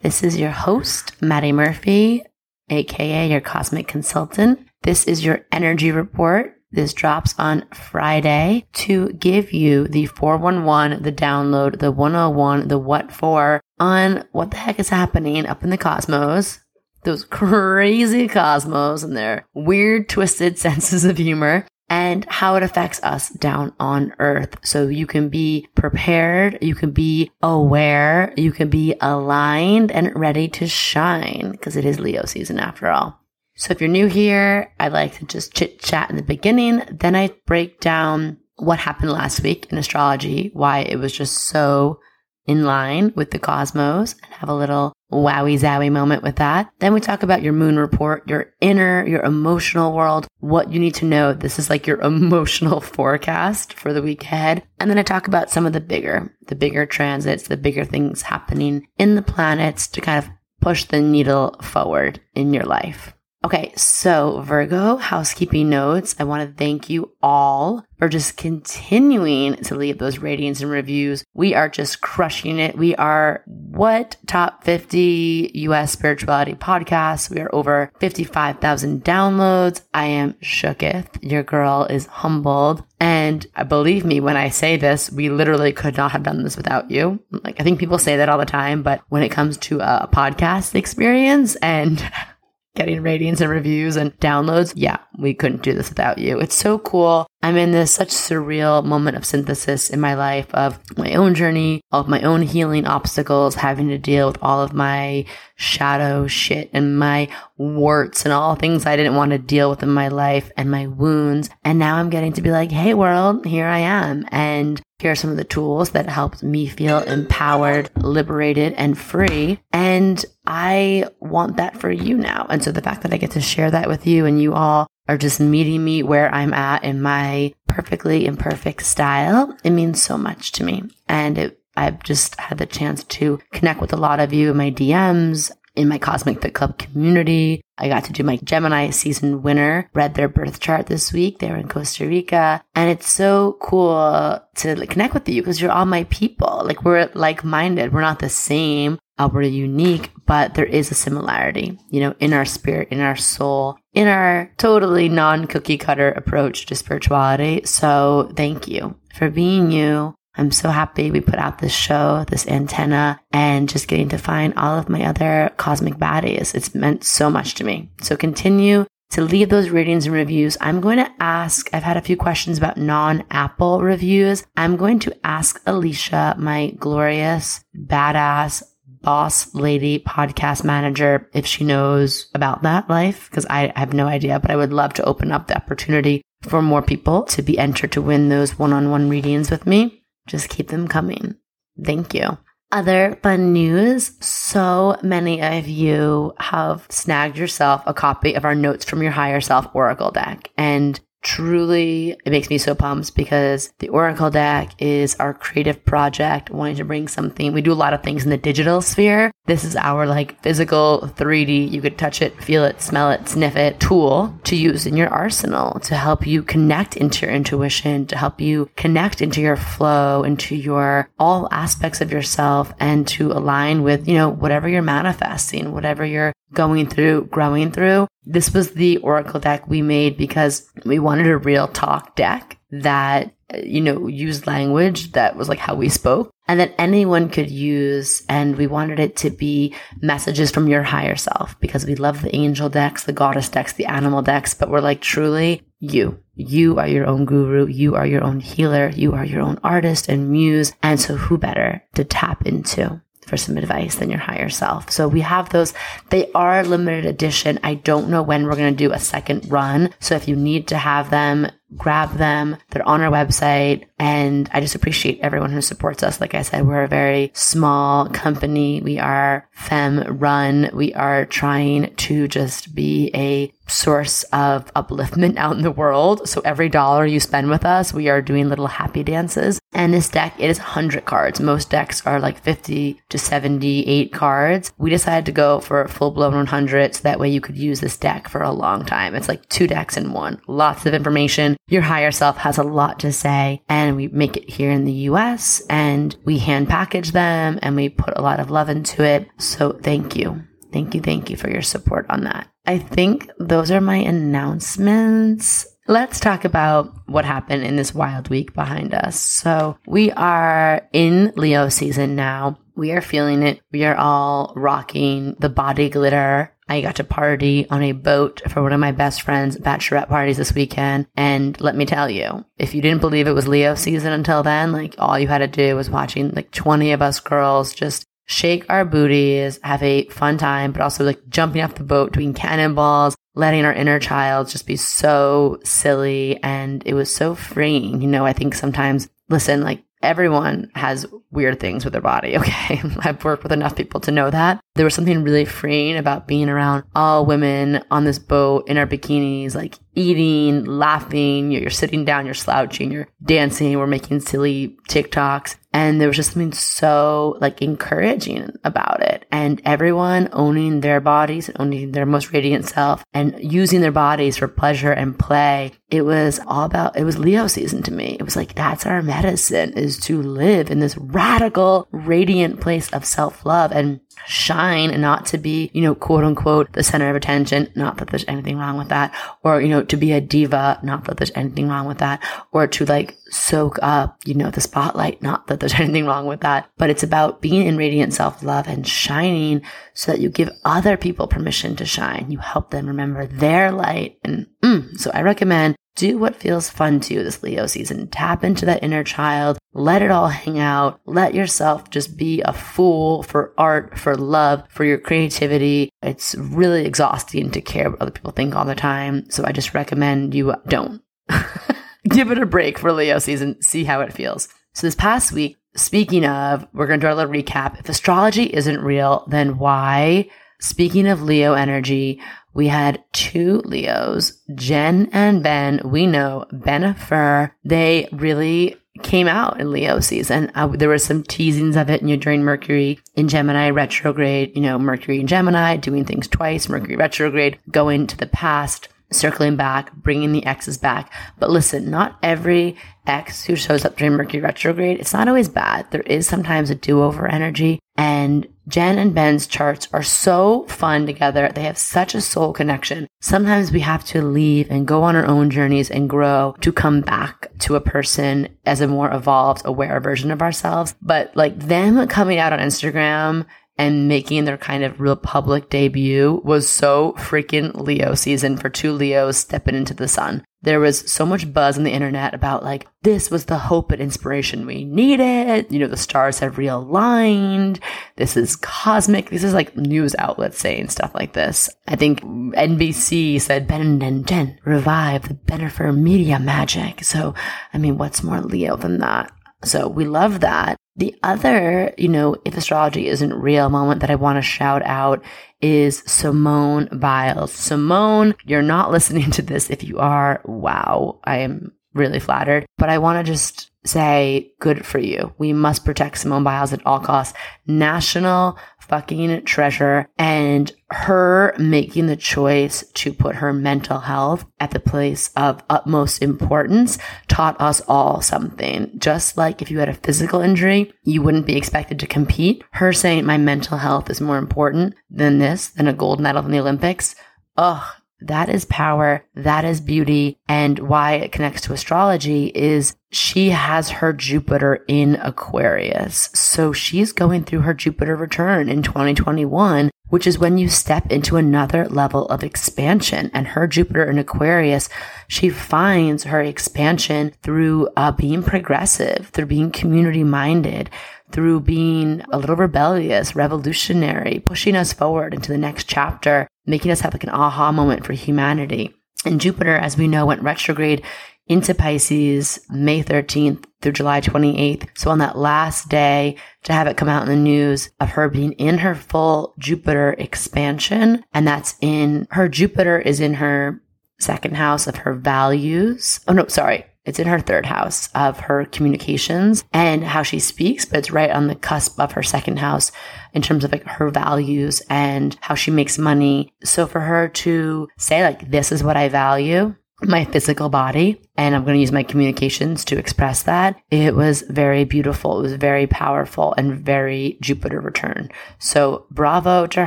This 0.00 0.22
is 0.22 0.38
your 0.38 0.52
host, 0.52 1.20
Maddie 1.20 1.50
Murphy, 1.50 2.22
aka 2.70 3.28
your 3.28 3.40
cosmic 3.40 3.88
consultant. 3.88 4.64
This 4.82 5.08
is 5.08 5.24
your 5.24 5.44
energy 5.50 5.90
report. 5.90 6.54
This 6.70 6.92
drops 6.92 7.34
on 7.36 7.66
Friday 7.74 8.66
to 8.74 9.08
give 9.14 9.52
you 9.52 9.88
the 9.88 10.06
411, 10.06 11.02
the 11.02 11.10
download, 11.10 11.80
the 11.80 11.90
101, 11.90 12.68
the 12.68 12.78
what 12.78 13.10
for 13.10 13.60
on 13.80 14.24
what 14.30 14.52
the 14.52 14.58
heck 14.58 14.78
is 14.78 14.90
happening 14.90 15.46
up 15.46 15.64
in 15.64 15.70
the 15.70 15.76
cosmos. 15.76 16.60
Those 17.02 17.24
crazy 17.28 18.28
cosmos 18.28 19.02
and 19.02 19.16
their 19.16 19.48
weird, 19.52 20.08
twisted 20.08 20.58
senses 20.60 21.04
of 21.04 21.18
humor 21.18 21.66
and 21.88 22.24
how 22.26 22.56
it 22.56 22.62
affects 22.62 23.02
us 23.02 23.30
down 23.30 23.72
on 23.80 24.12
earth. 24.18 24.56
So 24.62 24.88
you 24.88 25.06
can 25.06 25.28
be 25.28 25.68
prepared, 25.74 26.58
you 26.60 26.74
can 26.74 26.90
be 26.90 27.30
aware, 27.42 28.32
you 28.36 28.52
can 28.52 28.68
be 28.68 28.94
aligned 29.00 29.90
and 29.90 30.14
ready 30.18 30.48
to 30.48 30.66
shine 30.66 31.52
because 31.52 31.76
it 31.76 31.84
is 31.84 31.98
Leo 31.98 32.24
season 32.26 32.58
after 32.58 32.88
all. 32.88 33.20
So 33.56 33.72
if 33.72 33.80
you're 33.80 33.88
new 33.88 34.06
here, 34.06 34.72
I 34.78 34.88
like 34.88 35.18
to 35.18 35.24
just 35.24 35.54
chit 35.54 35.80
chat 35.80 36.10
in 36.10 36.16
the 36.16 36.22
beginning. 36.22 36.82
Then 36.92 37.16
I 37.16 37.34
break 37.46 37.80
down 37.80 38.38
what 38.56 38.78
happened 38.78 39.10
last 39.10 39.40
week 39.40 39.66
in 39.70 39.78
astrology, 39.78 40.50
why 40.52 40.80
it 40.80 40.96
was 40.96 41.12
just 41.12 41.38
so 41.48 42.00
in 42.48 42.64
line 42.64 43.12
with 43.14 43.30
the 43.30 43.38
cosmos 43.38 44.14
and 44.24 44.32
have 44.32 44.48
a 44.48 44.54
little 44.54 44.94
wowie 45.12 45.58
zowie 45.58 45.92
moment 45.92 46.22
with 46.22 46.36
that. 46.36 46.70
Then 46.80 46.94
we 46.94 47.00
talk 47.00 47.22
about 47.22 47.42
your 47.42 47.52
moon 47.52 47.78
report, 47.78 48.28
your 48.28 48.52
inner, 48.60 49.06
your 49.06 49.22
emotional 49.22 49.94
world, 49.94 50.26
what 50.40 50.72
you 50.72 50.80
need 50.80 50.94
to 50.96 51.04
know. 51.04 51.32
This 51.32 51.58
is 51.58 51.70
like 51.70 51.86
your 51.86 52.00
emotional 52.02 52.80
forecast 52.80 53.74
for 53.74 53.92
the 53.92 54.02
week 54.02 54.22
ahead. 54.24 54.64
And 54.80 54.90
then 54.90 54.98
I 54.98 55.02
talk 55.02 55.28
about 55.28 55.50
some 55.50 55.66
of 55.66 55.72
the 55.72 55.80
bigger, 55.80 56.34
the 56.46 56.56
bigger 56.56 56.86
transits, 56.86 57.48
the 57.48 57.56
bigger 57.56 57.84
things 57.84 58.22
happening 58.22 58.88
in 58.98 59.14
the 59.14 59.22
planets 59.22 59.86
to 59.88 60.00
kind 60.00 60.24
of 60.24 60.30
push 60.60 60.84
the 60.84 61.00
needle 61.00 61.54
forward 61.62 62.20
in 62.34 62.52
your 62.52 62.64
life. 62.64 63.14
Okay, 63.44 63.72
so 63.76 64.40
Virgo, 64.40 64.96
housekeeping 64.96 65.70
notes. 65.70 66.16
I 66.18 66.24
want 66.24 66.48
to 66.48 66.56
thank 66.56 66.90
you 66.90 67.12
all 67.22 67.84
for 67.96 68.08
just 68.08 68.36
continuing 68.36 69.54
to 69.62 69.76
leave 69.76 69.98
those 69.98 70.18
ratings 70.18 70.60
and 70.60 70.70
reviews. 70.72 71.24
We 71.34 71.54
are 71.54 71.68
just 71.68 72.00
crushing 72.00 72.58
it. 72.58 72.76
We 72.76 72.96
are 72.96 73.44
what 73.46 74.16
top 74.26 74.64
50 74.64 75.52
US 75.54 75.92
spirituality 75.92 76.54
podcasts. 76.54 77.30
We 77.30 77.40
are 77.40 77.54
over 77.54 77.92
55,000 78.00 79.04
downloads. 79.04 79.82
I 79.94 80.06
am 80.06 80.32
shooketh. 80.42 81.22
Your 81.22 81.44
girl 81.44 81.84
is 81.88 82.06
humbled. 82.06 82.82
And 82.98 83.46
uh, 83.54 83.62
believe 83.62 84.04
me, 84.04 84.18
when 84.18 84.36
I 84.36 84.48
say 84.48 84.76
this, 84.76 85.12
we 85.12 85.30
literally 85.30 85.72
could 85.72 85.96
not 85.96 86.10
have 86.10 86.24
done 86.24 86.42
this 86.42 86.56
without 86.56 86.90
you. 86.90 87.20
Like, 87.30 87.60
I 87.60 87.62
think 87.62 87.78
people 87.78 87.98
say 87.98 88.16
that 88.16 88.28
all 88.28 88.38
the 88.38 88.46
time, 88.46 88.82
but 88.82 89.00
when 89.10 89.22
it 89.22 89.28
comes 89.28 89.56
to 89.58 89.78
a 89.78 90.08
podcast 90.12 90.74
experience 90.74 91.54
and 91.56 92.02
getting 92.78 93.02
ratings 93.02 93.40
and 93.40 93.50
reviews 93.50 93.96
and 93.96 94.16
downloads. 94.20 94.72
Yeah, 94.76 94.98
we 95.18 95.34
couldn't 95.34 95.62
do 95.62 95.74
this 95.74 95.88
without 95.88 96.18
you. 96.18 96.38
It's 96.38 96.54
so 96.54 96.78
cool. 96.78 97.26
I'm 97.40 97.56
in 97.56 97.70
this 97.70 97.92
such 97.92 98.08
surreal 98.08 98.84
moment 98.84 99.16
of 99.16 99.24
synthesis 99.24 99.90
in 99.90 100.00
my 100.00 100.14
life 100.14 100.52
of 100.52 100.78
my 100.98 101.14
own 101.14 101.34
journey, 101.34 101.82
of 101.92 102.08
my 102.08 102.20
own 102.22 102.42
healing 102.42 102.84
obstacles, 102.84 103.54
having 103.54 103.88
to 103.88 103.98
deal 103.98 104.26
with 104.26 104.38
all 104.42 104.60
of 104.60 104.72
my 104.72 105.24
shadow 105.54 106.26
shit 106.26 106.68
and 106.72 106.98
my 106.98 107.28
warts 107.56 108.24
and 108.24 108.32
all 108.32 108.56
things 108.56 108.86
I 108.86 108.96
didn't 108.96 109.14
want 109.14 109.30
to 109.30 109.38
deal 109.38 109.70
with 109.70 109.82
in 109.82 109.90
my 109.90 110.08
life 110.08 110.50
and 110.56 110.70
my 110.70 110.88
wounds. 110.88 111.48
And 111.64 111.78
now 111.78 111.96
I'm 111.96 112.10
getting 112.10 112.32
to 112.34 112.42
be 112.42 112.50
like, 112.50 112.72
hey 112.72 112.92
world, 112.94 113.46
here 113.46 113.66
I 113.66 113.78
am. 113.78 114.26
And 114.32 114.80
here 114.98 115.12
are 115.12 115.16
some 115.16 115.30
of 115.30 115.36
the 115.36 115.44
tools 115.44 115.90
that 115.90 116.08
helped 116.08 116.42
me 116.42 116.66
feel 116.66 116.98
empowered, 116.98 117.88
liberated, 117.96 118.72
and 118.72 118.98
free. 118.98 119.60
And 119.72 120.24
I 120.44 121.04
want 121.20 121.56
that 121.58 121.78
for 121.78 121.90
you 121.90 122.16
now. 122.16 122.46
And 122.50 122.64
so 122.64 122.72
the 122.72 122.82
fact 122.82 123.02
that 123.02 123.14
I 123.14 123.16
get 123.16 123.30
to 123.32 123.40
share 123.40 123.70
that 123.70 123.88
with 123.88 124.08
you 124.08 124.26
and 124.26 124.42
you 124.42 124.54
all 124.54 124.88
are 125.08 125.18
just 125.18 125.40
meeting 125.40 125.82
me 125.82 126.02
where 126.02 126.32
I'm 126.32 126.52
at 126.52 126.84
in 126.84 127.00
my 127.00 127.54
perfectly 127.66 128.26
imperfect 128.26 128.84
style, 128.84 129.56
it 129.64 129.70
means 129.70 130.02
so 130.02 130.18
much 130.18 130.52
to 130.52 130.64
me. 130.64 130.84
And 131.08 131.38
it, 131.38 131.60
I've 131.76 132.02
just 132.02 132.38
had 132.40 132.58
the 132.58 132.66
chance 132.66 133.04
to 133.04 133.38
connect 133.52 133.80
with 133.80 133.92
a 133.92 133.96
lot 133.96 134.20
of 134.20 134.32
you 134.32 134.50
in 134.50 134.56
my 134.56 134.70
DMs, 134.70 135.50
in 135.78 135.88
my 135.88 135.98
Cosmic 135.98 136.42
Fit 136.42 136.54
Club 136.54 136.76
community. 136.76 137.62
I 137.78 137.88
got 137.88 138.04
to 138.04 138.12
do 138.12 138.24
my 138.24 138.36
Gemini 138.42 138.90
season 138.90 139.42
winner, 139.42 139.88
read 139.94 140.14
their 140.14 140.28
birth 140.28 140.58
chart 140.58 140.86
this 140.86 141.12
week. 141.12 141.38
They 141.38 141.48
were 141.48 141.56
in 141.56 141.68
Costa 141.68 142.06
Rica. 142.06 142.60
And 142.74 142.90
it's 142.90 143.08
so 143.08 143.56
cool 143.62 144.42
to 144.56 144.86
connect 144.86 145.14
with 145.14 145.28
you 145.28 145.40
because 145.40 145.60
you're 145.60 145.70
all 145.70 145.86
my 145.86 146.04
people. 146.04 146.62
Like 146.64 146.84
we're 146.84 147.08
like 147.14 147.44
minded. 147.44 147.92
We're 147.92 148.00
not 148.00 148.18
the 148.18 148.28
same. 148.28 148.98
Uh, 149.18 149.28
we're 149.32 149.42
unique, 149.42 150.10
but 150.26 150.54
there 150.54 150.64
is 150.64 150.92
a 150.92 150.94
similarity, 150.94 151.76
you 151.90 152.00
know, 152.00 152.14
in 152.20 152.32
our 152.32 152.44
spirit, 152.44 152.86
in 152.92 153.00
our 153.00 153.16
soul, 153.16 153.76
in 153.92 154.06
our 154.06 154.52
totally 154.58 155.08
non 155.08 155.46
cookie 155.46 155.78
cutter 155.78 156.10
approach 156.12 156.66
to 156.66 156.76
spirituality. 156.76 157.62
So 157.64 158.30
thank 158.36 158.68
you 158.68 158.96
for 159.14 159.28
being 159.28 159.72
you 159.72 160.14
I'm 160.38 160.52
so 160.52 160.70
happy 160.70 161.10
we 161.10 161.20
put 161.20 161.38
out 161.38 161.58
this 161.58 161.74
show, 161.74 162.24
this 162.28 162.46
antenna, 162.46 163.20
and 163.32 163.68
just 163.68 163.88
getting 163.88 164.08
to 164.10 164.18
find 164.18 164.54
all 164.56 164.78
of 164.78 164.88
my 164.88 165.04
other 165.04 165.50
cosmic 165.56 165.94
baddies. 165.94 166.54
It's 166.54 166.74
meant 166.74 167.04
so 167.04 167.28
much 167.28 167.54
to 167.56 167.64
me. 167.64 167.90
So 168.00 168.16
continue 168.16 168.86
to 169.10 169.22
leave 169.22 169.48
those 169.48 169.70
ratings 169.70 170.06
and 170.06 170.14
reviews. 170.14 170.56
I'm 170.60 170.80
going 170.80 170.98
to 170.98 171.10
ask, 171.18 171.68
I've 171.72 171.82
had 171.82 171.96
a 171.96 172.02
few 172.02 172.16
questions 172.16 172.58
about 172.58 172.76
non 172.76 173.24
Apple 173.30 173.80
reviews. 173.80 174.44
I'm 174.56 174.76
going 174.76 174.98
to 175.00 175.26
ask 175.26 175.60
Alicia, 175.66 176.36
my 176.38 176.70
glorious, 176.78 177.60
badass, 177.76 178.62
boss 179.02 179.54
lady 179.54 179.98
podcast 180.00 180.64
manager, 180.64 181.28
if 181.32 181.46
she 181.46 181.64
knows 181.64 182.28
about 182.34 182.62
that 182.62 182.88
life, 182.88 183.30
because 183.30 183.46
I 183.46 183.72
have 183.76 183.92
no 183.92 184.06
idea, 184.06 184.38
but 184.38 184.50
I 184.50 184.56
would 184.56 184.72
love 184.72 184.92
to 184.94 185.04
open 185.04 185.32
up 185.32 185.46
the 185.46 185.56
opportunity 185.56 186.22
for 186.42 186.62
more 186.62 186.82
people 186.82 187.24
to 187.24 187.42
be 187.42 187.58
entered 187.58 187.92
to 187.92 188.02
win 188.02 188.28
those 188.28 188.58
one 188.58 188.72
on 188.72 188.90
one 188.90 189.08
readings 189.08 189.50
with 189.50 189.66
me. 189.66 190.04
Just 190.28 190.48
keep 190.48 190.68
them 190.68 190.86
coming. 190.86 191.34
Thank 191.82 192.14
you. 192.14 192.38
Other 192.70 193.18
fun 193.22 193.54
news. 193.54 194.12
So 194.20 194.98
many 195.02 195.40
of 195.40 195.66
you 195.66 196.34
have 196.38 196.86
snagged 196.90 197.38
yourself 197.38 197.82
a 197.86 197.94
copy 197.94 198.34
of 198.34 198.44
our 198.44 198.54
Notes 198.54 198.84
from 198.84 199.02
Your 199.02 199.12
Higher 199.12 199.40
Self 199.40 199.66
Oracle 199.74 200.10
deck. 200.10 200.50
And 200.56 201.00
truly 201.22 202.16
it 202.24 202.30
makes 202.30 202.50
me 202.50 202.58
so 202.58 202.74
pumped 202.74 203.14
because 203.14 203.72
the 203.78 203.88
oracle 203.88 204.30
deck 204.30 204.70
is 204.80 205.16
our 205.16 205.34
creative 205.34 205.84
project 205.84 206.50
wanting 206.50 206.76
to 206.76 206.84
bring 206.84 207.08
something. 207.08 207.52
We 207.52 207.62
do 207.62 207.72
a 207.72 207.74
lot 207.74 207.94
of 207.94 208.02
things 208.02 208.24
in 208.24 208.30
the 208.30 208.36
digital 208.36 208.80
sphere. 208.80 209.32
This 209.46 209.64
is 209.64 209.76
our 209.76 210.06
like 210.06 210.40
physical 210.42 211.10
3d 211.16 211.70
you 211.70 211.80
could 211.80 211.98
touch 211.98 212.22
it 212.22 212.42
feel 212.42 212.64
it 212.64 212.80
smell 212.80 213.10
it 213.10 213.28
sniff 213.28 213.56
it 213.56 213.80
tool 213.80 214.38
to 214.44 214.56
use 214.56 214.86
in 214.86 214.96
your 214.96 215.08
arsenal 215.08 215.80
to 215.80 215.94
help 215.94 216.26
you 216.26 216.42
connect 216.42 216.96
into 216.96 217.26
your 217.26 217.34
intuition 217.34 218.06
to 218.06 218.16
help 218.16 218.40
you 218.40 218.70
connect 218.76 219.20
into 219.20 219.40
your 219.40 219.56
flow 219.56 220.22
into 220.22 220.54
your 220.54 221.08
all 221.18 221.48
aspects 221.50 222.00
of 222.00 222.12
yourself 222.12 222.72
and 222.78 223.06
to 223.08 223.32
align 223.32 223.82
with 223.82 224.06
you 224.06 224.14
know 224.14 224.28
whatever 224.28 224.68
you're 224.68 224.82
manifesting 224.82 225.72
whatever 225.72 226.04
you're 226.04 226.32
going 226.52 226.86
through 226.86 227.26
growing 227.26 227.70
through 227.70 228.08
this 228.28 228.52
was 228.52 228.72
the 228.72 228.98
oracle 228.98 229.40
deck 229.40 229.66
we 229.68 229.80
made 229.80 230.18
because 230.18 230.68
we 230.84 230.98
wanted 230.98 231.26
a 231.26 231.38
real 231.38 231.66
talk 231.66 232.14
deck 232.14 232.58
that, 232.70 233.34
you 233.64 233.80
know, 233.80 234.06
used 234.06 234.46
language 234.46 235.12
that 235.12 235.34
was 235.34 235.48
like 235.48 235.58
how 235.58 235.74
we 235.74 235.88
spoke 235.88 236.30
and 236.46 236.60
that 236.60 236.74
anyone 236.76 237.30
could 237.30 237.50
use. 237.50 238.22
And 238.28 238.56
we 238.56 238.66
wanted 238.66 239.00
it 239.00 239.16
to 239.16 239.30
be 239.30 239.74
messages 240.02 240.50
from 240.50 240.68
your 240.68 240.82
higher 240.82 241.16
self 241.16 241.58
because 241.58 241.86
we 241.86 241.94
love 241.94 242.20
the 242.20 242.36
angel 242.36 242.68
decks, 242.68 243.04
the 243.04 243.14
goddess 243.14 243.48
decks, 243.48 243.72
the 243.72 243.86
animal 243.86 244.20
decks, 244.20 244.52
but 244.52 244.68
we're 244.68 244.82
like 244.82 245.00
truly 245.00 245.62
you. 245.80 246.22
You 246.34 246.78
are 246.78 246.86
your 246.86 247.06
own 247.06 247.24
guru. 247.24 247.66
You 247.66 247.94
are 247.94 248.06
your 248.06 248.22
own 248.22 248.40
healer. 248.40 248.90
You 248.90 249.14
are 249.14 249.24
your 249.24 249.40
own 249.40 249.58
artist 249.64 250.06
and 250.10 250.30
muse. 250.30 250.74
And 250.82 251.00
so 251.00 251.16
who 251.16 251.38
better 251.38 251.82
to 251.94 252.04
tap 252.04 252.46
into? 252.46 253.00
For 253.28 253.36
some 253.36 253.56
advice 253.56 253.96
than 253.96 254.10
your 254.10 254.18
higher 254.18 254.48
self. 254.48 254.90
So 254.90 255.06
we 255.06 255.20
have 255.20 255.50
those. 255.50 255.74
They 256.10 256.32
are 256.32 256.64
limited 256.64 257.04
edition. 257.04 257.60
I 257.62 257.74
don't 257.74 258.08
know 258.08 258.22
when 258.22 258.44
we're 258.44 258.56
going 258.56 258.74
to 258.74 258.84
do 258.88 258.92
a 258.92 258.98
second 258.98 259.50
run. 259.50 259.90
So 260.00 260.16
if 260.16 260.26
you 260.26 260.36
need 260.36 260.68
to 260.68 260.78
have 260.78 261.10
them, 261.10 261.50
grab 261.76 262.14
them. 262.14 262.56
They're 262.70 262.86
on 262.86 263.00
our 263.00 263.10
website. 263.10 263.84
And 263.98 264.48
I 264.52 264.60
just 264.60 264.74
appreciate 264.74 265.20
everyone 265.20 265.50
who 265.50 265.60
supports 265.60 266.02
us. 266.02 266.20
Like 266.20 266.34
I 266.34 266.42
said, 266.42 266.66
we're 266.66 266.84
a 266.84 266.88
very 266.88 267.32
small 267.34 268.08
company. 268.08 268.80
We 268.80 268.98
are 268.98 269.48
fem 269.52 270.18
run. 270.18 270.70
We 270.72 270.94
are 270.94 271.26
trying 271.26 271.94
to 271.94 272.28
just 272.28 272.74
be 272.74 273.10
a 273.14 273.52
source 273.66 274.22
of 274.32 274.72
upliftment 274.74 275.36
out 275.36 275.56
in 275.56 275.62
the 275.62 275.70
world. 275.70 276.28
So 276.28 276.40
every 276.44 276.68
dollar 276.68 277.06
you 277.06 277.20
spend 277.20 277.50
with 277.50 277.64
us, 277.64 277.92
we 277.92 278.08
are 278.08 278.22
doing 278.22 278.48
little 278.48 278.66
happy 278.66 279.02
dances. 279.02 279.60
And 279.72 279.92
this 279.92 280.08
deck, 280.08 280.34
it 280.38 280.48
is 280.48 280.58
100 280.58 281.04
cards. 281.04 281.40
Most 281.40 281.70
decks 281.70 282.06
are 282.06 282.20
like 282.20 282.42
50 282.42 283.00
to 283.08 283.18
78 283.18 284.12
cards. 284.12 284.72
We 284.78 284.90
decided 284.90 285.26
to 285.26 285.32
go 285.32 285.60
for 285.60 285.82
a 285.82 285.88
full 285.88 286.12
blown 286.12 286.34
100 286.34 286.94
so 286.94 287.02
that 287.02 287.20
way 287.20 287.28
you 287.28 287.40
could 287.40 287.58
use 287.58 287.80
this 287.80 287.96
deck 287.96 288.28
for 288.28 288.42
a 288.42 288.52
long 288.52 288.84
time. 288.84 289.14
It's 289.14 289.28
like 289.28 289.48
two 289.48 289.66
decks 289.66 289.96
in 289.96 290.12
one. 290.12 290.40
Lots 290.46 290.86
of 290.86 290.94
information. 290.94 291.57
Your 291.68 291.82
higher 291.82 292.12
self 292.12 292.38
has 292.38 292.56
a 292.56 292.62
lot 292.62 293.00
to 293.00 293.12
say 293.12 293.62
and 293.68 293.96
we 293.96 294.08
make 294.08 294.36
it 294.36 294.48
here 294.48 294.70
in 294.70 294.84
the 294.84 294.92
US 294.92 295.60
and 295.68 296.16
we 296.24 296.38
hand 296.38 296.68
package 296.68 297.12
them 297.12 297.58
and 297.62 297.76
we 297.76 297.88
put 297.88 298.16
a 298.16 298.22
lot 298.22 298.40
of 298.40 298.50
love 298.50 298.68
into 298.68 299.02
it. 299.02 299.28
So 299.38 299.72
thank 299.72 300.16
you. 300.16 300.42
Thank 300.72 300.94
you. 300.94 301.00
Thank 301.00 301.30
you 301.30 301.36
for 301.36 301.50
your 301.50 301.62
support 301.62 302.06
on 302.08 302.24
that. 302.24 302.48
I 302.66 302.78
think 302.78 303.30
those 303.38 303.70
are 303.70 303.80
my 303.80 303.96
announcements. 303.96 305.66
Let's 305.86 306.20
talk 306.20 306.44
about 306.44 306.94
what 307.06 307.24
happened 307.24 307.64
in 307.64 307.76
this 307.76 307.94
wild 307.94 308.28
week 308.28 308.52
behind 308.52 308.92
us. 308.92 309.18
So 309.18 309.78
we 309.86 310.12
are 310.12 310.86
in 310.92 311.32
Leo 311.34 311.70
season 311.70 312.14
now. 312.14 312.58
We 312.76 312.92
are 312.92 313.00
feeling 313.00 313.42
it. 313.42 313.60
We 313.72 313.84
are 313.84 313.96
all 313.96 314.52
rocking 314.54 315.34
the 315.38 315.48
body 315.48 315.88
glitter. 315.88 316.54
I 316.68 316.80
got 316.80 316.96
to 316.96 317.04
party 317.04 317.68
on 317.70 317.82
a 317.82 317.92
boat 317.92 318.42
for 318.48 318.62
one 318.62 318.72
of 318.72 318.80
my 318.80 318.92
best 318.92 319.22
friend's 319.22 319.56
bachelorette 319.56 320.08
parties 320.08 320.36
this 320.36 320.54
weekend. 320.54 321.06
And 321.16 321.58
let 321.60 321.76
me 321.76 321.86
tell 321.86 322.10
you, 322.10 322.44
if 322.58 322.74
you 322.74 322.82
didn't 322.82 323.00
believe 323.00 323.26
it 323.26 323.32
was 323.32 323.48
Leo 323.48 323.74
season 323.74 324.12
until 324.12 324.42
then, 324.42 324.72
like 324.72 324.94
all 324.98 325.18
you 325.18 325.28
had 325.28 325.38
to 325.38 325.46
do 325.46 325.76
was 325.76 325.90
watching 325.90 326.30
like 326.32 326.50
20 326.50 326.92
of 326.92 327.02
us 327.02 327.20
girls 327.20 327.74
just 327.74 328.04
shake 328.26 328.66
our 328.68 328.84
booties, 328.84 329.58
have 329.62 329.82
a 329.82 330.04
fun 330.08 330.36
time, 330.36 330.72
but 330.72 330.82
also 330.82 331.04
like 331.04 331.28
jumping 331.28 331.62
off 331.62 331.74
the 331.76 331.82
boat, 331.82 332.12
doing 332.12 332.34
cannonballs, 332.34 333.16
letting 333.34 333.64
our 333.64 333.72
inner 333.72 333.98
child 333.98 334.48
just 334.48 334.66
be 334.66 334.76
so 334.76 335.58
silly. 335.64 336.38
And 336.42 336.82
it 336.86 336.94
was 336.94 337.14
so 337.14 337.34
freeing. 337.34 338.02
You 338.02 338.08
know, 338.08 338.26
I 338.26 338.34
think 338.34 338.54
sometimes, 338.54 339.08
listen, 339.30 339.62
like 339.62 339.82
everyone 340.02 340.70
has 340.74 341.06
weird 341.30 341.60
things 341.60 341.84
with 341.84 341.92
their 341.92 342.02
body. 342.02 342.36
Okay. 342.48 342.80
I've 343.00 343.24
worked 343.24 343.42
with 343.42 343.52
enough 343.52 343.76
people 343.76 344.00
to 344.00 344.10
know 344.10 344.30
that. 344.30 344.60
There 344.74 344.84
was 344.84 344.94
something 344.94 345.22
really 345.22 345.44
freeing 345.44 345.96
about 345.96 346.28
being 346.28 346.48
around 346.48 346.84
all 346.94 347.26
women 347.26 347.82
on 347.90 348.04
this 348.04 348.18
boat 348.18 348.68
in 348.68 348.78
our 348.78 348.86
bikinis, 348.86 349.54
like 349.54 349.74
eating, 349.98 350.64
laughing. 350.64 351.50
You're, 351.50 351.70
sitting 351.70 352.04
down, 352.04 352.24
you're 352.24 352.34
slouching, 352.34 352.92
you're 352.92 353.08
dancing, 353.22 353.76
we're 353.76 353.86
making 353.86 354.20
silly 354.20 354.76
TikToks. 354.88 355.56
And 355.72 356.00
there 356.00 356.08
was 356.08 356.16
just 356.16 356.32
something 356.32 356.52
so 356.52 357.36
like 357.40 357.60
encouraging 357.60 358.52
about 358.64 359.02
it. 359.02 359.26
And 359.30 359.60
everyone 359.64 360.30
owning 360.32 360.80
their 360.80 361.00
bodies 361.00 361.48
and 361.48 361.60
owning 361.60 361.92
their 361.92 362.06
most 362.06 362.32
radiant 362.32 362.66
self 362.66 363.04
and 363.12 363.38
using 363.40 363.80
their 363.82 363.92
bodies 363.92 364.38
for 364.38 364.48
pleasure 364.48 364.92
and 364.92 365.18
play. 365.18 365.72
It 365.90 366.02
was 366.02 366.40
all 366.46 366.64
about, 366.64 366.96
it 366.96 367.04
was 367.04 367.18
Leo 367.18 367.46
season 367.46 367.82
to 367.82 367.92
me. 367.92 368.16
It 368.18 368.24
was 368.24 368.34
like, 368.34 368.54
that's 368.54 368.86
our 368.86 369.02
medicine 369.02 369.74
is 369.74 369.98
to 370.00 370.22
live 370.22 370.70
in 370.70 370.80
this 370.80 370.96
radical, 370.96 371.86
radiant 371.92 372.60
place 372.60 372.90
of 372.92 373.04
self 373.04 373.44
love 373.44 373.70
and 373.70 374.00
shine 374.26 374.90
and 374.90 375.02
not 375.02 375.26
to 375.26 375.38
be, 375.38 375.70
you 375.72 375.82
know, 375.82 375.94
quote 375.94 376.24
unquote, 376.24 376.72
the 376.72 376.82
center 376.82 377.08
of 377.08 377.16
attention. 377.16 377.70
Not 377.74 377.98
that 377.98 378.08
there's 378.08 378.24
anything 378.28 378.58
wrong 378.58 378.78
with 378.78 378.88
that. 378.88 379.14
Or, 379.42 379.60
you 379.60 379.68
know, 379.68 379.84
to 379.84 379.96
be 379.96 380.12
a 380.12 380.20
diva. 380.20 380.78
Not 380.82 381.04
that 381.04 381.16
there's 381.16 381.32
anything 381.34 381.68
wrong 381.68 381.86
with 381.86 381.98
that. 381.98 382.22
Or 382.52 382.66
to 382.66 382.84
like 382.84 383.16
soak 383.30 383.78
up, 383.82 384.18
you 384.24 384.34
know, 384.34 384.50
the 384.50 384.60
spotlight. 384.60 385.22
Not 385.22 385.46
that 385.46 385.60
there's 385.60 385.74
anything 385.80 386.06
wrong 386.06 386.26
with 386.26 386.40
that. 386.40 386.68
But 386.76 386.90
it's 386.90 387.02
about 387.02 387.40
being 387.40 387.66
in 387.66 387.76
radiant 387.76 388.14
self 388.14 388.42
love 388.42 388.68
and 388.68 388.86
shining 388.86 389.62
so 389.94 390.12
that 390.12 390.20
you 390.20 390.28
give 390.28 390.50
other 390.64 390.96
people 390.96 391.26
permission 391.26 391.76
to 391.76 391.86
shine. 391.86 392.30
You 392.30 392.38
help 392.38 392.70
them 392.70 392.86
remember 392.86 393.26
their 393.26 393.72
light. 393.72 394.18
And 394.24 394.46
mm, 394.62 394.98
so 394.98 395.10
I 395.12 395.22
recommend 395.22 395.76
do 395.98 396.16
what 396.16 396.36
feels 396.36 396.70
fun 396.70 397.00
to 397.00 397.14
you 397.14 397.24
this 397.24 397.42
Leo 397.42 397.66
season. 397.66 398.06
Tap 398.08 398.44
into 398.44 398.64
that 398.66 398.82
inner 398.84 399.02
child. 399.02 399.58
Let 399.74 400.00
it 400.00 400.12
all 400.12 400.28
hang 400.28 400.58
out. 400.58 401.00
Let 401.06 401.34
yourself 401.34 401.90
just 401.90 402.16
be 402.16 402.40
a 402.42 402.52
fool 402.52 403.24
for 403.24 403.52
art, 403.58 403.98
for 403.98 404.16
love, 404.16 404.62
for 404.70 404.84
your 404.84 404.98
creativity. 404.98 405.90
It's 406.02 406.36
really 406.36 406.86
exhausting 406.86 407.50
to 407.50 407.60
care 407.60 407.90
what 407.90 408.00
other 408.00 408.12
people 408.12 408.30
think 408.30 408.54
all 408.54 408.64
the 408.64 408.76
time. 408.76 409.28
So 409.28 409.44
I 409.44 409.50
just 409.50 409.74
recommend 409.74 410.34
you 410.34 410.54
don't. 410.68 411.02
Give 412.08 412.30
it 412.30 412.38
a 412.38 412.46
break 412.46 412.78
for 412.78 412.92
Leo 412.92 413.18
season. 413.18 413.60
See 413.60 413.82
how 413.82 414.00
it 414.00 414.12
feels. 414.12 414.48
So 414.74 414.86
this 414.86 414.94
past 414.94 415.32
week, 415.32 415.56
speaking 415.74 416.24
of, 416.24 416.66
we're 416.72 416.86
going 416.86 417.00
to 417.00 417.06
do 417.06 417.12
a 417.12 417.14
little 417.14 417.32
recap. 417.32 417.80
If 417.80 417.88
astrology 417.88 418.44
isn't 418.44 418.80
real, 418.80 419.24
then 419.28 419.58
why? 419.58 420.30
Speaking 420.60 421.06
of 421.06 421.22
Leo 421.22 421.54
energy, 421.54 422.20
we 422.54 422.68
had 422.68 423.04
two 423.12 423.62
Leos, 423.64 424.32
Jen 424.54 425.08
and 425.12 425.42
Ben. 425.42 425.80
We 425.84 426.06
know 426.06 426.46
Bennifer. 426.52 427.52
They 427.64 428.08
really 428.12 428.76
came 429.02 429.28
out 429.28 429.60
in 429.60 429.70
Leo 429.70 430.00
season. 430.00 430.50
Uh, 430.54 430.66
there 430.68 430.88
were 430.88 430.98
some 430.98 431.22
teasings 431.22 431.76
of 431.76 431.88
it 431.88 432.02
you 432.02 432.08
know, 432.08 432.16
during 432.16 432.42
Mercury 432.42 432.98
in 433.14 433.28
Gemini 433.28 433.70
retrograde, 433.70 434.52
you 434.54 434.62
know, 434.62 434.78
Mercury 434.78 435.20
in 435.20 435.26
Gemini 435.26 435.76
doing 435.76 436.04
things 436.04 436.26
twice, 436.26 436.68
Mercury 436.68 436.96
retrograde, 436.96 437.58
going 437.70 438.06
to 438.08 438.16
the 438.16 438.26
past 438.26 438.88
circling 439.10 439.56
back, 439.56 439.92
bringing 439.94 440.32
the 440.32 440.44
exes 440.44 440.78
back. 440.78 441.12
But 441.38 441.50
listen, 441.50 441.90
not 441.90 442.18
every 442.22 442.76
ex 443.06 443.44
who 443.44 443.56
shows 443.56 443.84
up 443.84 443.96
during 443.96 444.14
Mercury 444.14 444.40
retrograde, 444.42 445.00
it's 445.00 445.14
not 445.14 445.28
always 445.28 445.48
bad. 445.48 445.90
There 445.90 446.02
is 446.02 446.26
sometimes 446.26 446.70
a 446.70 446.74
do 446.74 447.02
over 447.02 447.26
energy. 447.26 447.78
And 447.96 448.46
Jen 448.68 448.98
and 448.98 449.14
Ben's 449.14 449.46
charts 449.46 449.88
are 449.92 450.02
so 450.02 450.64
fun 450.68 451.06
together. 451.06 451.50
They 451.52 451.62
have 451.62 451.78
such 451.78 452.14
a 452.14 452.20
soul 452.20 452.52
connection. 452.52 453.08
Sometimes 453.20 453.72
we 453.72 453.80
have 453.80 454.04
to 454.06 454.22
leave 454.22 454.70
and 454.70 454.86
go 454.86 455.02
on 455.02 455.16
our 455.16 455.26
own 455.26 455.50
journeys 455.50 455.90
and 455.90 456.08
grow 456.08 456.54
to 456.60 456.70
come 456.70 457.00
back 457.00 457.50
to 457.60 457.74
a 457.74 457.80
person 457.80 458.48
as 458.66 458.80
a 458.80 458.86
more 458.86 459.12
evolved, 459.12 459.62
aware 459.64 459.98
version 460.00 460.30
of 460.30 460.42
ourselves. 460.42 460.94
But 461.02 461.34
like 461.34 461.58
them 461.58 462.06
coming 462.08 462.38
out 462.38 462.52
on 462.52 462.60
Instagram 462.60 463.46
and 463.78 464.08
making 464.08 464.44
their 464.44 464.58
kind 464.58 464.82
of 464.82 465.00
real 465.00 465.16
public 465.16 465.70
debut 465.70 466.40
was 466.44 466.68
so 466.68 467.14
freaking 467.16 467.74
Leo 467.74 468.14
season 468.14 468.56
for 468.56 468.68
two 468.68 468.92
Leos 468.92 469.38
stepping 469.38 469.76
into 469.76 469.94
the 469.94 470.08
sun. 470.08 470.44
There 470.60 470.80
was 470.80 471.10
so 471.10 471.24
much 471.24 471.52
buzz 471.52 471.78
on 471.78 471.84
the 471.84 471.92
internet 471.92 472.34
about 472.34 472.64
like, 472.64 472.88
this 473.02 473.30
was 473.30 473.44
the 473.44 473.58
hope 473.58 473.92
and 473.92 474.02
inspiration 474.02 474.66
we 474.66 474.84
needed. 474.84 475.66
You 475.70 475.78
know, 475.78 475.86
the 475.86 475.96
stars 475.96 476.40
have 476.40 476.56
realigned. 476.56 477.80
This 478.16 478.36
is 478.36 478.56
cosmic. 478.56 479.30
This 479.30 479.44
is 479.44 479.54
like 479.54 479.76
news 479.76 480.16
outlets 480.18 480.58
saying 480.58 480.88
stuff 480.88 481.14
like 481.14 481.32
this. 481.32 481.70
I 481.86 481.94
think 481.94 482.22
NBC 482.22 483.40
said 483.40 483.68
Ben 483.68 484.02
and 484.02 484.26
Jen 484.26 484.58
revive 484.64 485.28
the 485.28 485.34
Bennifer 485.34 485.96
media 485.96 486.40
magic. 486.40 487.04
So, 487.04 487.34
I 487.72 487.78
mean, 487.78 487.96
what's 487.96 488.24
more 488.24 488.40
Leo 488.40 488.76
than 488.76 488.98
that? 488.98 489.30
So 489.64 489.88
we 489.88 490.04
love 490.04 490.40
that. 490.40 490.76
The 490.96 491.14
other, 491.22 491.94
you 491.96 492.08
know, 492.08 492.36
if 492.44 492.56
astrology 492.56 493.06
isn't 493.06 493.32
real 493.32 493.68
moment 493.70 494.00
that 494.00 494.10
I 494.10 494.16
want 494.16 494.36
to 494.36 494.42
shout 494.42 494.82
out 494.84 495.22
is 495.60 496.02
Simone 496.06 496.88
Biles. 496.92 497.52
Simone, 497.52 498.34
you're 498.44 498.62
not 498.62 498.90
listening 498.92 499.30
to 499.32 499.42
this. 499.42 499.70
If 499.70 499.82
you 499.84 499.98
are, 499.98 500.40
wow, 500.44 501.20
I 501.24 501.38
am 501.38 501.72
really 501.94 502.20
flattered. 502.20 502.66
But 502.78 502.88
I 502.88 502.98
want 502.98 503.24
to 503.24 503.32
just 503.32 503.70
say 503.84 504.52
good 504.60 504.84
for 504.84 504.98
you. 504.98 505.32
We 505.38 505.52
must 505.52 505.84
protect 505.84 506.18
Simone 506.18 506.44
Biles 506.44 506.72
at 506.72 506.84
all 506.86 507.00
costs. 507.00 507.36
National 507.66 508.58
fucking 508.88 509.44
treasure 509.44 510.08
and 510.18 510.72
her 510.90 511.54
making 511.58 512.06
the 512.06 512.16
choice 512.16 512.82
to 512.94 513.12
put 513.12 513.36
her 513.36 513.52
mental 513.52 514.00
health 514.00 514.46
at 514.58 514.70
the 514.70 514.80
place 514.80 515.30
of 515.36 515.62
utmost 515.68 516.22
importance 516.22 516.98
taught 517.28 517.60
us 517.60 517.80
all 517.88 518.20
something. 518.20 518.90
Just 518.98 519.36
like 519.36 519.60
if 519.60 519.70
you 519.70 519.78
had 519.78 519.88
a 519.88 519.94
physical 519.94 520.40
injury, 520.40 520.92
you 521.04 521.22
wouldn't 521.22 521.46
be 521.46 521.56
expected 521.56 521.98
to 522.00 522.06
compete. 522.06 522.64
Her 522.72 522.92
saying 522.92 523.26
my 523.26 523.36
mental 523.36 523.78
health 523.78 524.08
is 524.10 524.20
more 524.20 524.38
important 524.38 524.94
than 525.10 525.38
this, 525.38 525.68
than 525.68 525.88
a 525.88 525.92
gold 525.92 526.20
medal 526.20 526.44
in 526.44 526.50
the 526.50 526.60
Olympics. 526.60 527.14
Ugh, 527.56 527.84
That 528.20 528.48
is 528.48 528.64
power. 528.64 529.24
That 529.34 529.64
is 529.64 529.80
beauty. 529.80 530.38
And 530.48 530.78
why 530.80 531.14
it 531.14 531.32
connects 531.32 531.62
to 531.62 531.72
astrology 531.72 532.46
is 532.54 532.96
she 533.10 533.50
has 533.50 533.90
her 533.90 534.12
Jupiter 534.12 534.84
in 534.88 535.16
Aquarius. 535.16 536.30
So 536.34 536.72
she's 536.72 537.12
going 537.12 537.44
through 537.44 537.60
her 537.60 537.74
Jupiter 537.74 538.16
return 538.16 538.68
in 538.68 538.82
2021, 538.82 539.90
which 540.08 540.26
is 540.26 540.38
when 540.38 540.58
you 540.58 540.68
step 540.68 541.10
into 541.12 541.36
another 541.36 541.86
level 541.88 542.26
of 542.26 542.42
expansion. 542.42 543.30
And 543.32 543.48
her 543.48 543.66
Jupiter 543.66 544.04
in 544.04 544.18
Aquarius, 544.18 544.88
she 545.28 545.48
finds 545.48 546.24
her 546.24 546.42
expansion 546.42 547.32
through 547.42 547.88
uh, 547.96 548.12
being 548.12 548.42
progressive, 548.42 549.28
through 549.28 549.46
being 549.46 549.70
community 549.70 550.24
minded, 550.24 550.90
through 551.32 551.60
being 551.60 552.22
a 552.32 552.38
little 552.38 552.56
rebellious, 552.56 553.36
revolutionary, 553.36 554.40
pushing 554.44 554.76
us 554.76 554.92
forward 554.92 555.34
into 555.34 555.52
the 555.52 555.58
next 555.58 555.88
chapter, 555.88 556.48
making 556.66 556.90
us 556.90 557.00
have 557.00 557.14
like 557.14 557.24
an 557.24 557.30
aha 557.30 557.72
moment 557.72 558.04
for 558.04 558.12
humanity. 558.12 558.94
And 559.24 559.40
Jupiter, 559.40 559.76
as 559.76 559.96
we 559.96 560.08
know, 560.08 560.26
went 560.26 560.42
retrograde 560.42 561.04
into 561.48 561.74
Pisces 561.74 562.60
May 562.68 563.02
13th 563.02 563.64
through 563.80 563.92
July 563.92 564.20
28th. 564.20 564.88
So 564.96 565.10
on 565.10 565.18
that 565.18 565.38
last 565.38 565.88
day 565.88 566.36
to 566.64 566.72
have 566.72 566.86
it 566.86 566.96
come 566.96 567.08
out 567.08 567.22
in 567.22 567.28
the 567.28 567.36
news 567.36 567.90
of 568.00 568.10
her 568.10 568.28
being 568.28 568.52
in 568.52 568.78
her 568.78 568.94
full 568.94 569.54
Jupiter 569.58 570.14
expansion. 570.18 571.24
And 571.32 571.48
that's 571.48 571.74
in 571.80 572.26
her 572.30 572.48
Jupiter 572.48 572.98
is 572.98 573.20
in 573.20 573.34
her 573.34 573.82
second 574.20 574.56
house 574.56 574.86
of 574.86 574.96
her 574.96 575.14
values. 575.14 576.20
Oh 576.28 576.32
no, 576.32 576.46
sorry. 576.48 576.84
It's 577.08 577.18
in 577.18 577.26
her 577.26 577.40
third 577.40 577.66
house 577.66 578.10
of 578.14 578.38
her 578.40 578.66
communications 578.66 579.64
and 579.72 580.04
how 580.04 580.22
she 580.22 580.38
speaks, 580.38 580.84
but 580.84 580.98
it's 580.98 581.10
right 581.10 581.30
on 581.30 581.46
the 581.46 581.54
cusp 581.54 581.98
of 581.98 582.12
her 582.12 582.22
second 582.22 582.58
house 582.58 582.92
in 583.32 583.40
terms 583.40 583.64
of 583.64 583.72
like 583.72 583.84
her 583.84 584.10
values 584.10 584.82
and 584.90 585.36
how 585.40 585.54
she 585.54 585.70
makes 585.70 585.98
money. 585.98 586.52
So 586.62 586.86
for 586.86 587.00
her 587.00 587.28
to 587.28 587.88
say 587.96 588.22
like, 588.22 588.50
this 588.50 588.72
is 588.72 588.84
what 588.84 588.98
I 588.98 589.08
value, 589.08 589.74
my 590.02 590.24
physical 590.24 590.68
body 590.68 591.20
and 591.36 591.54
I'm 591.54 591.64
going 591.64 591.74
to 591.74 591.80
use 591.80 591.92
my 591.92 592.02
communications 592.02 592.84
to 592.86 592.98
express 592.98 593.44
that. 593.44 593.80
It 593.90 594.14
was 594.14 594.42
very 594.42 594.84
beautiful. 594.84 595.38
It 595.38 595.42
was 595.42 595.54
very 595.54 595.86
powerful 595.86 596.54
and 596.56 596.78
very 596.78 597.38
Jupiter 597.40 597.80
return. 597.80 598.30
So 598.58 599.06
bravo 599.10 599.66
to 599.68 599.86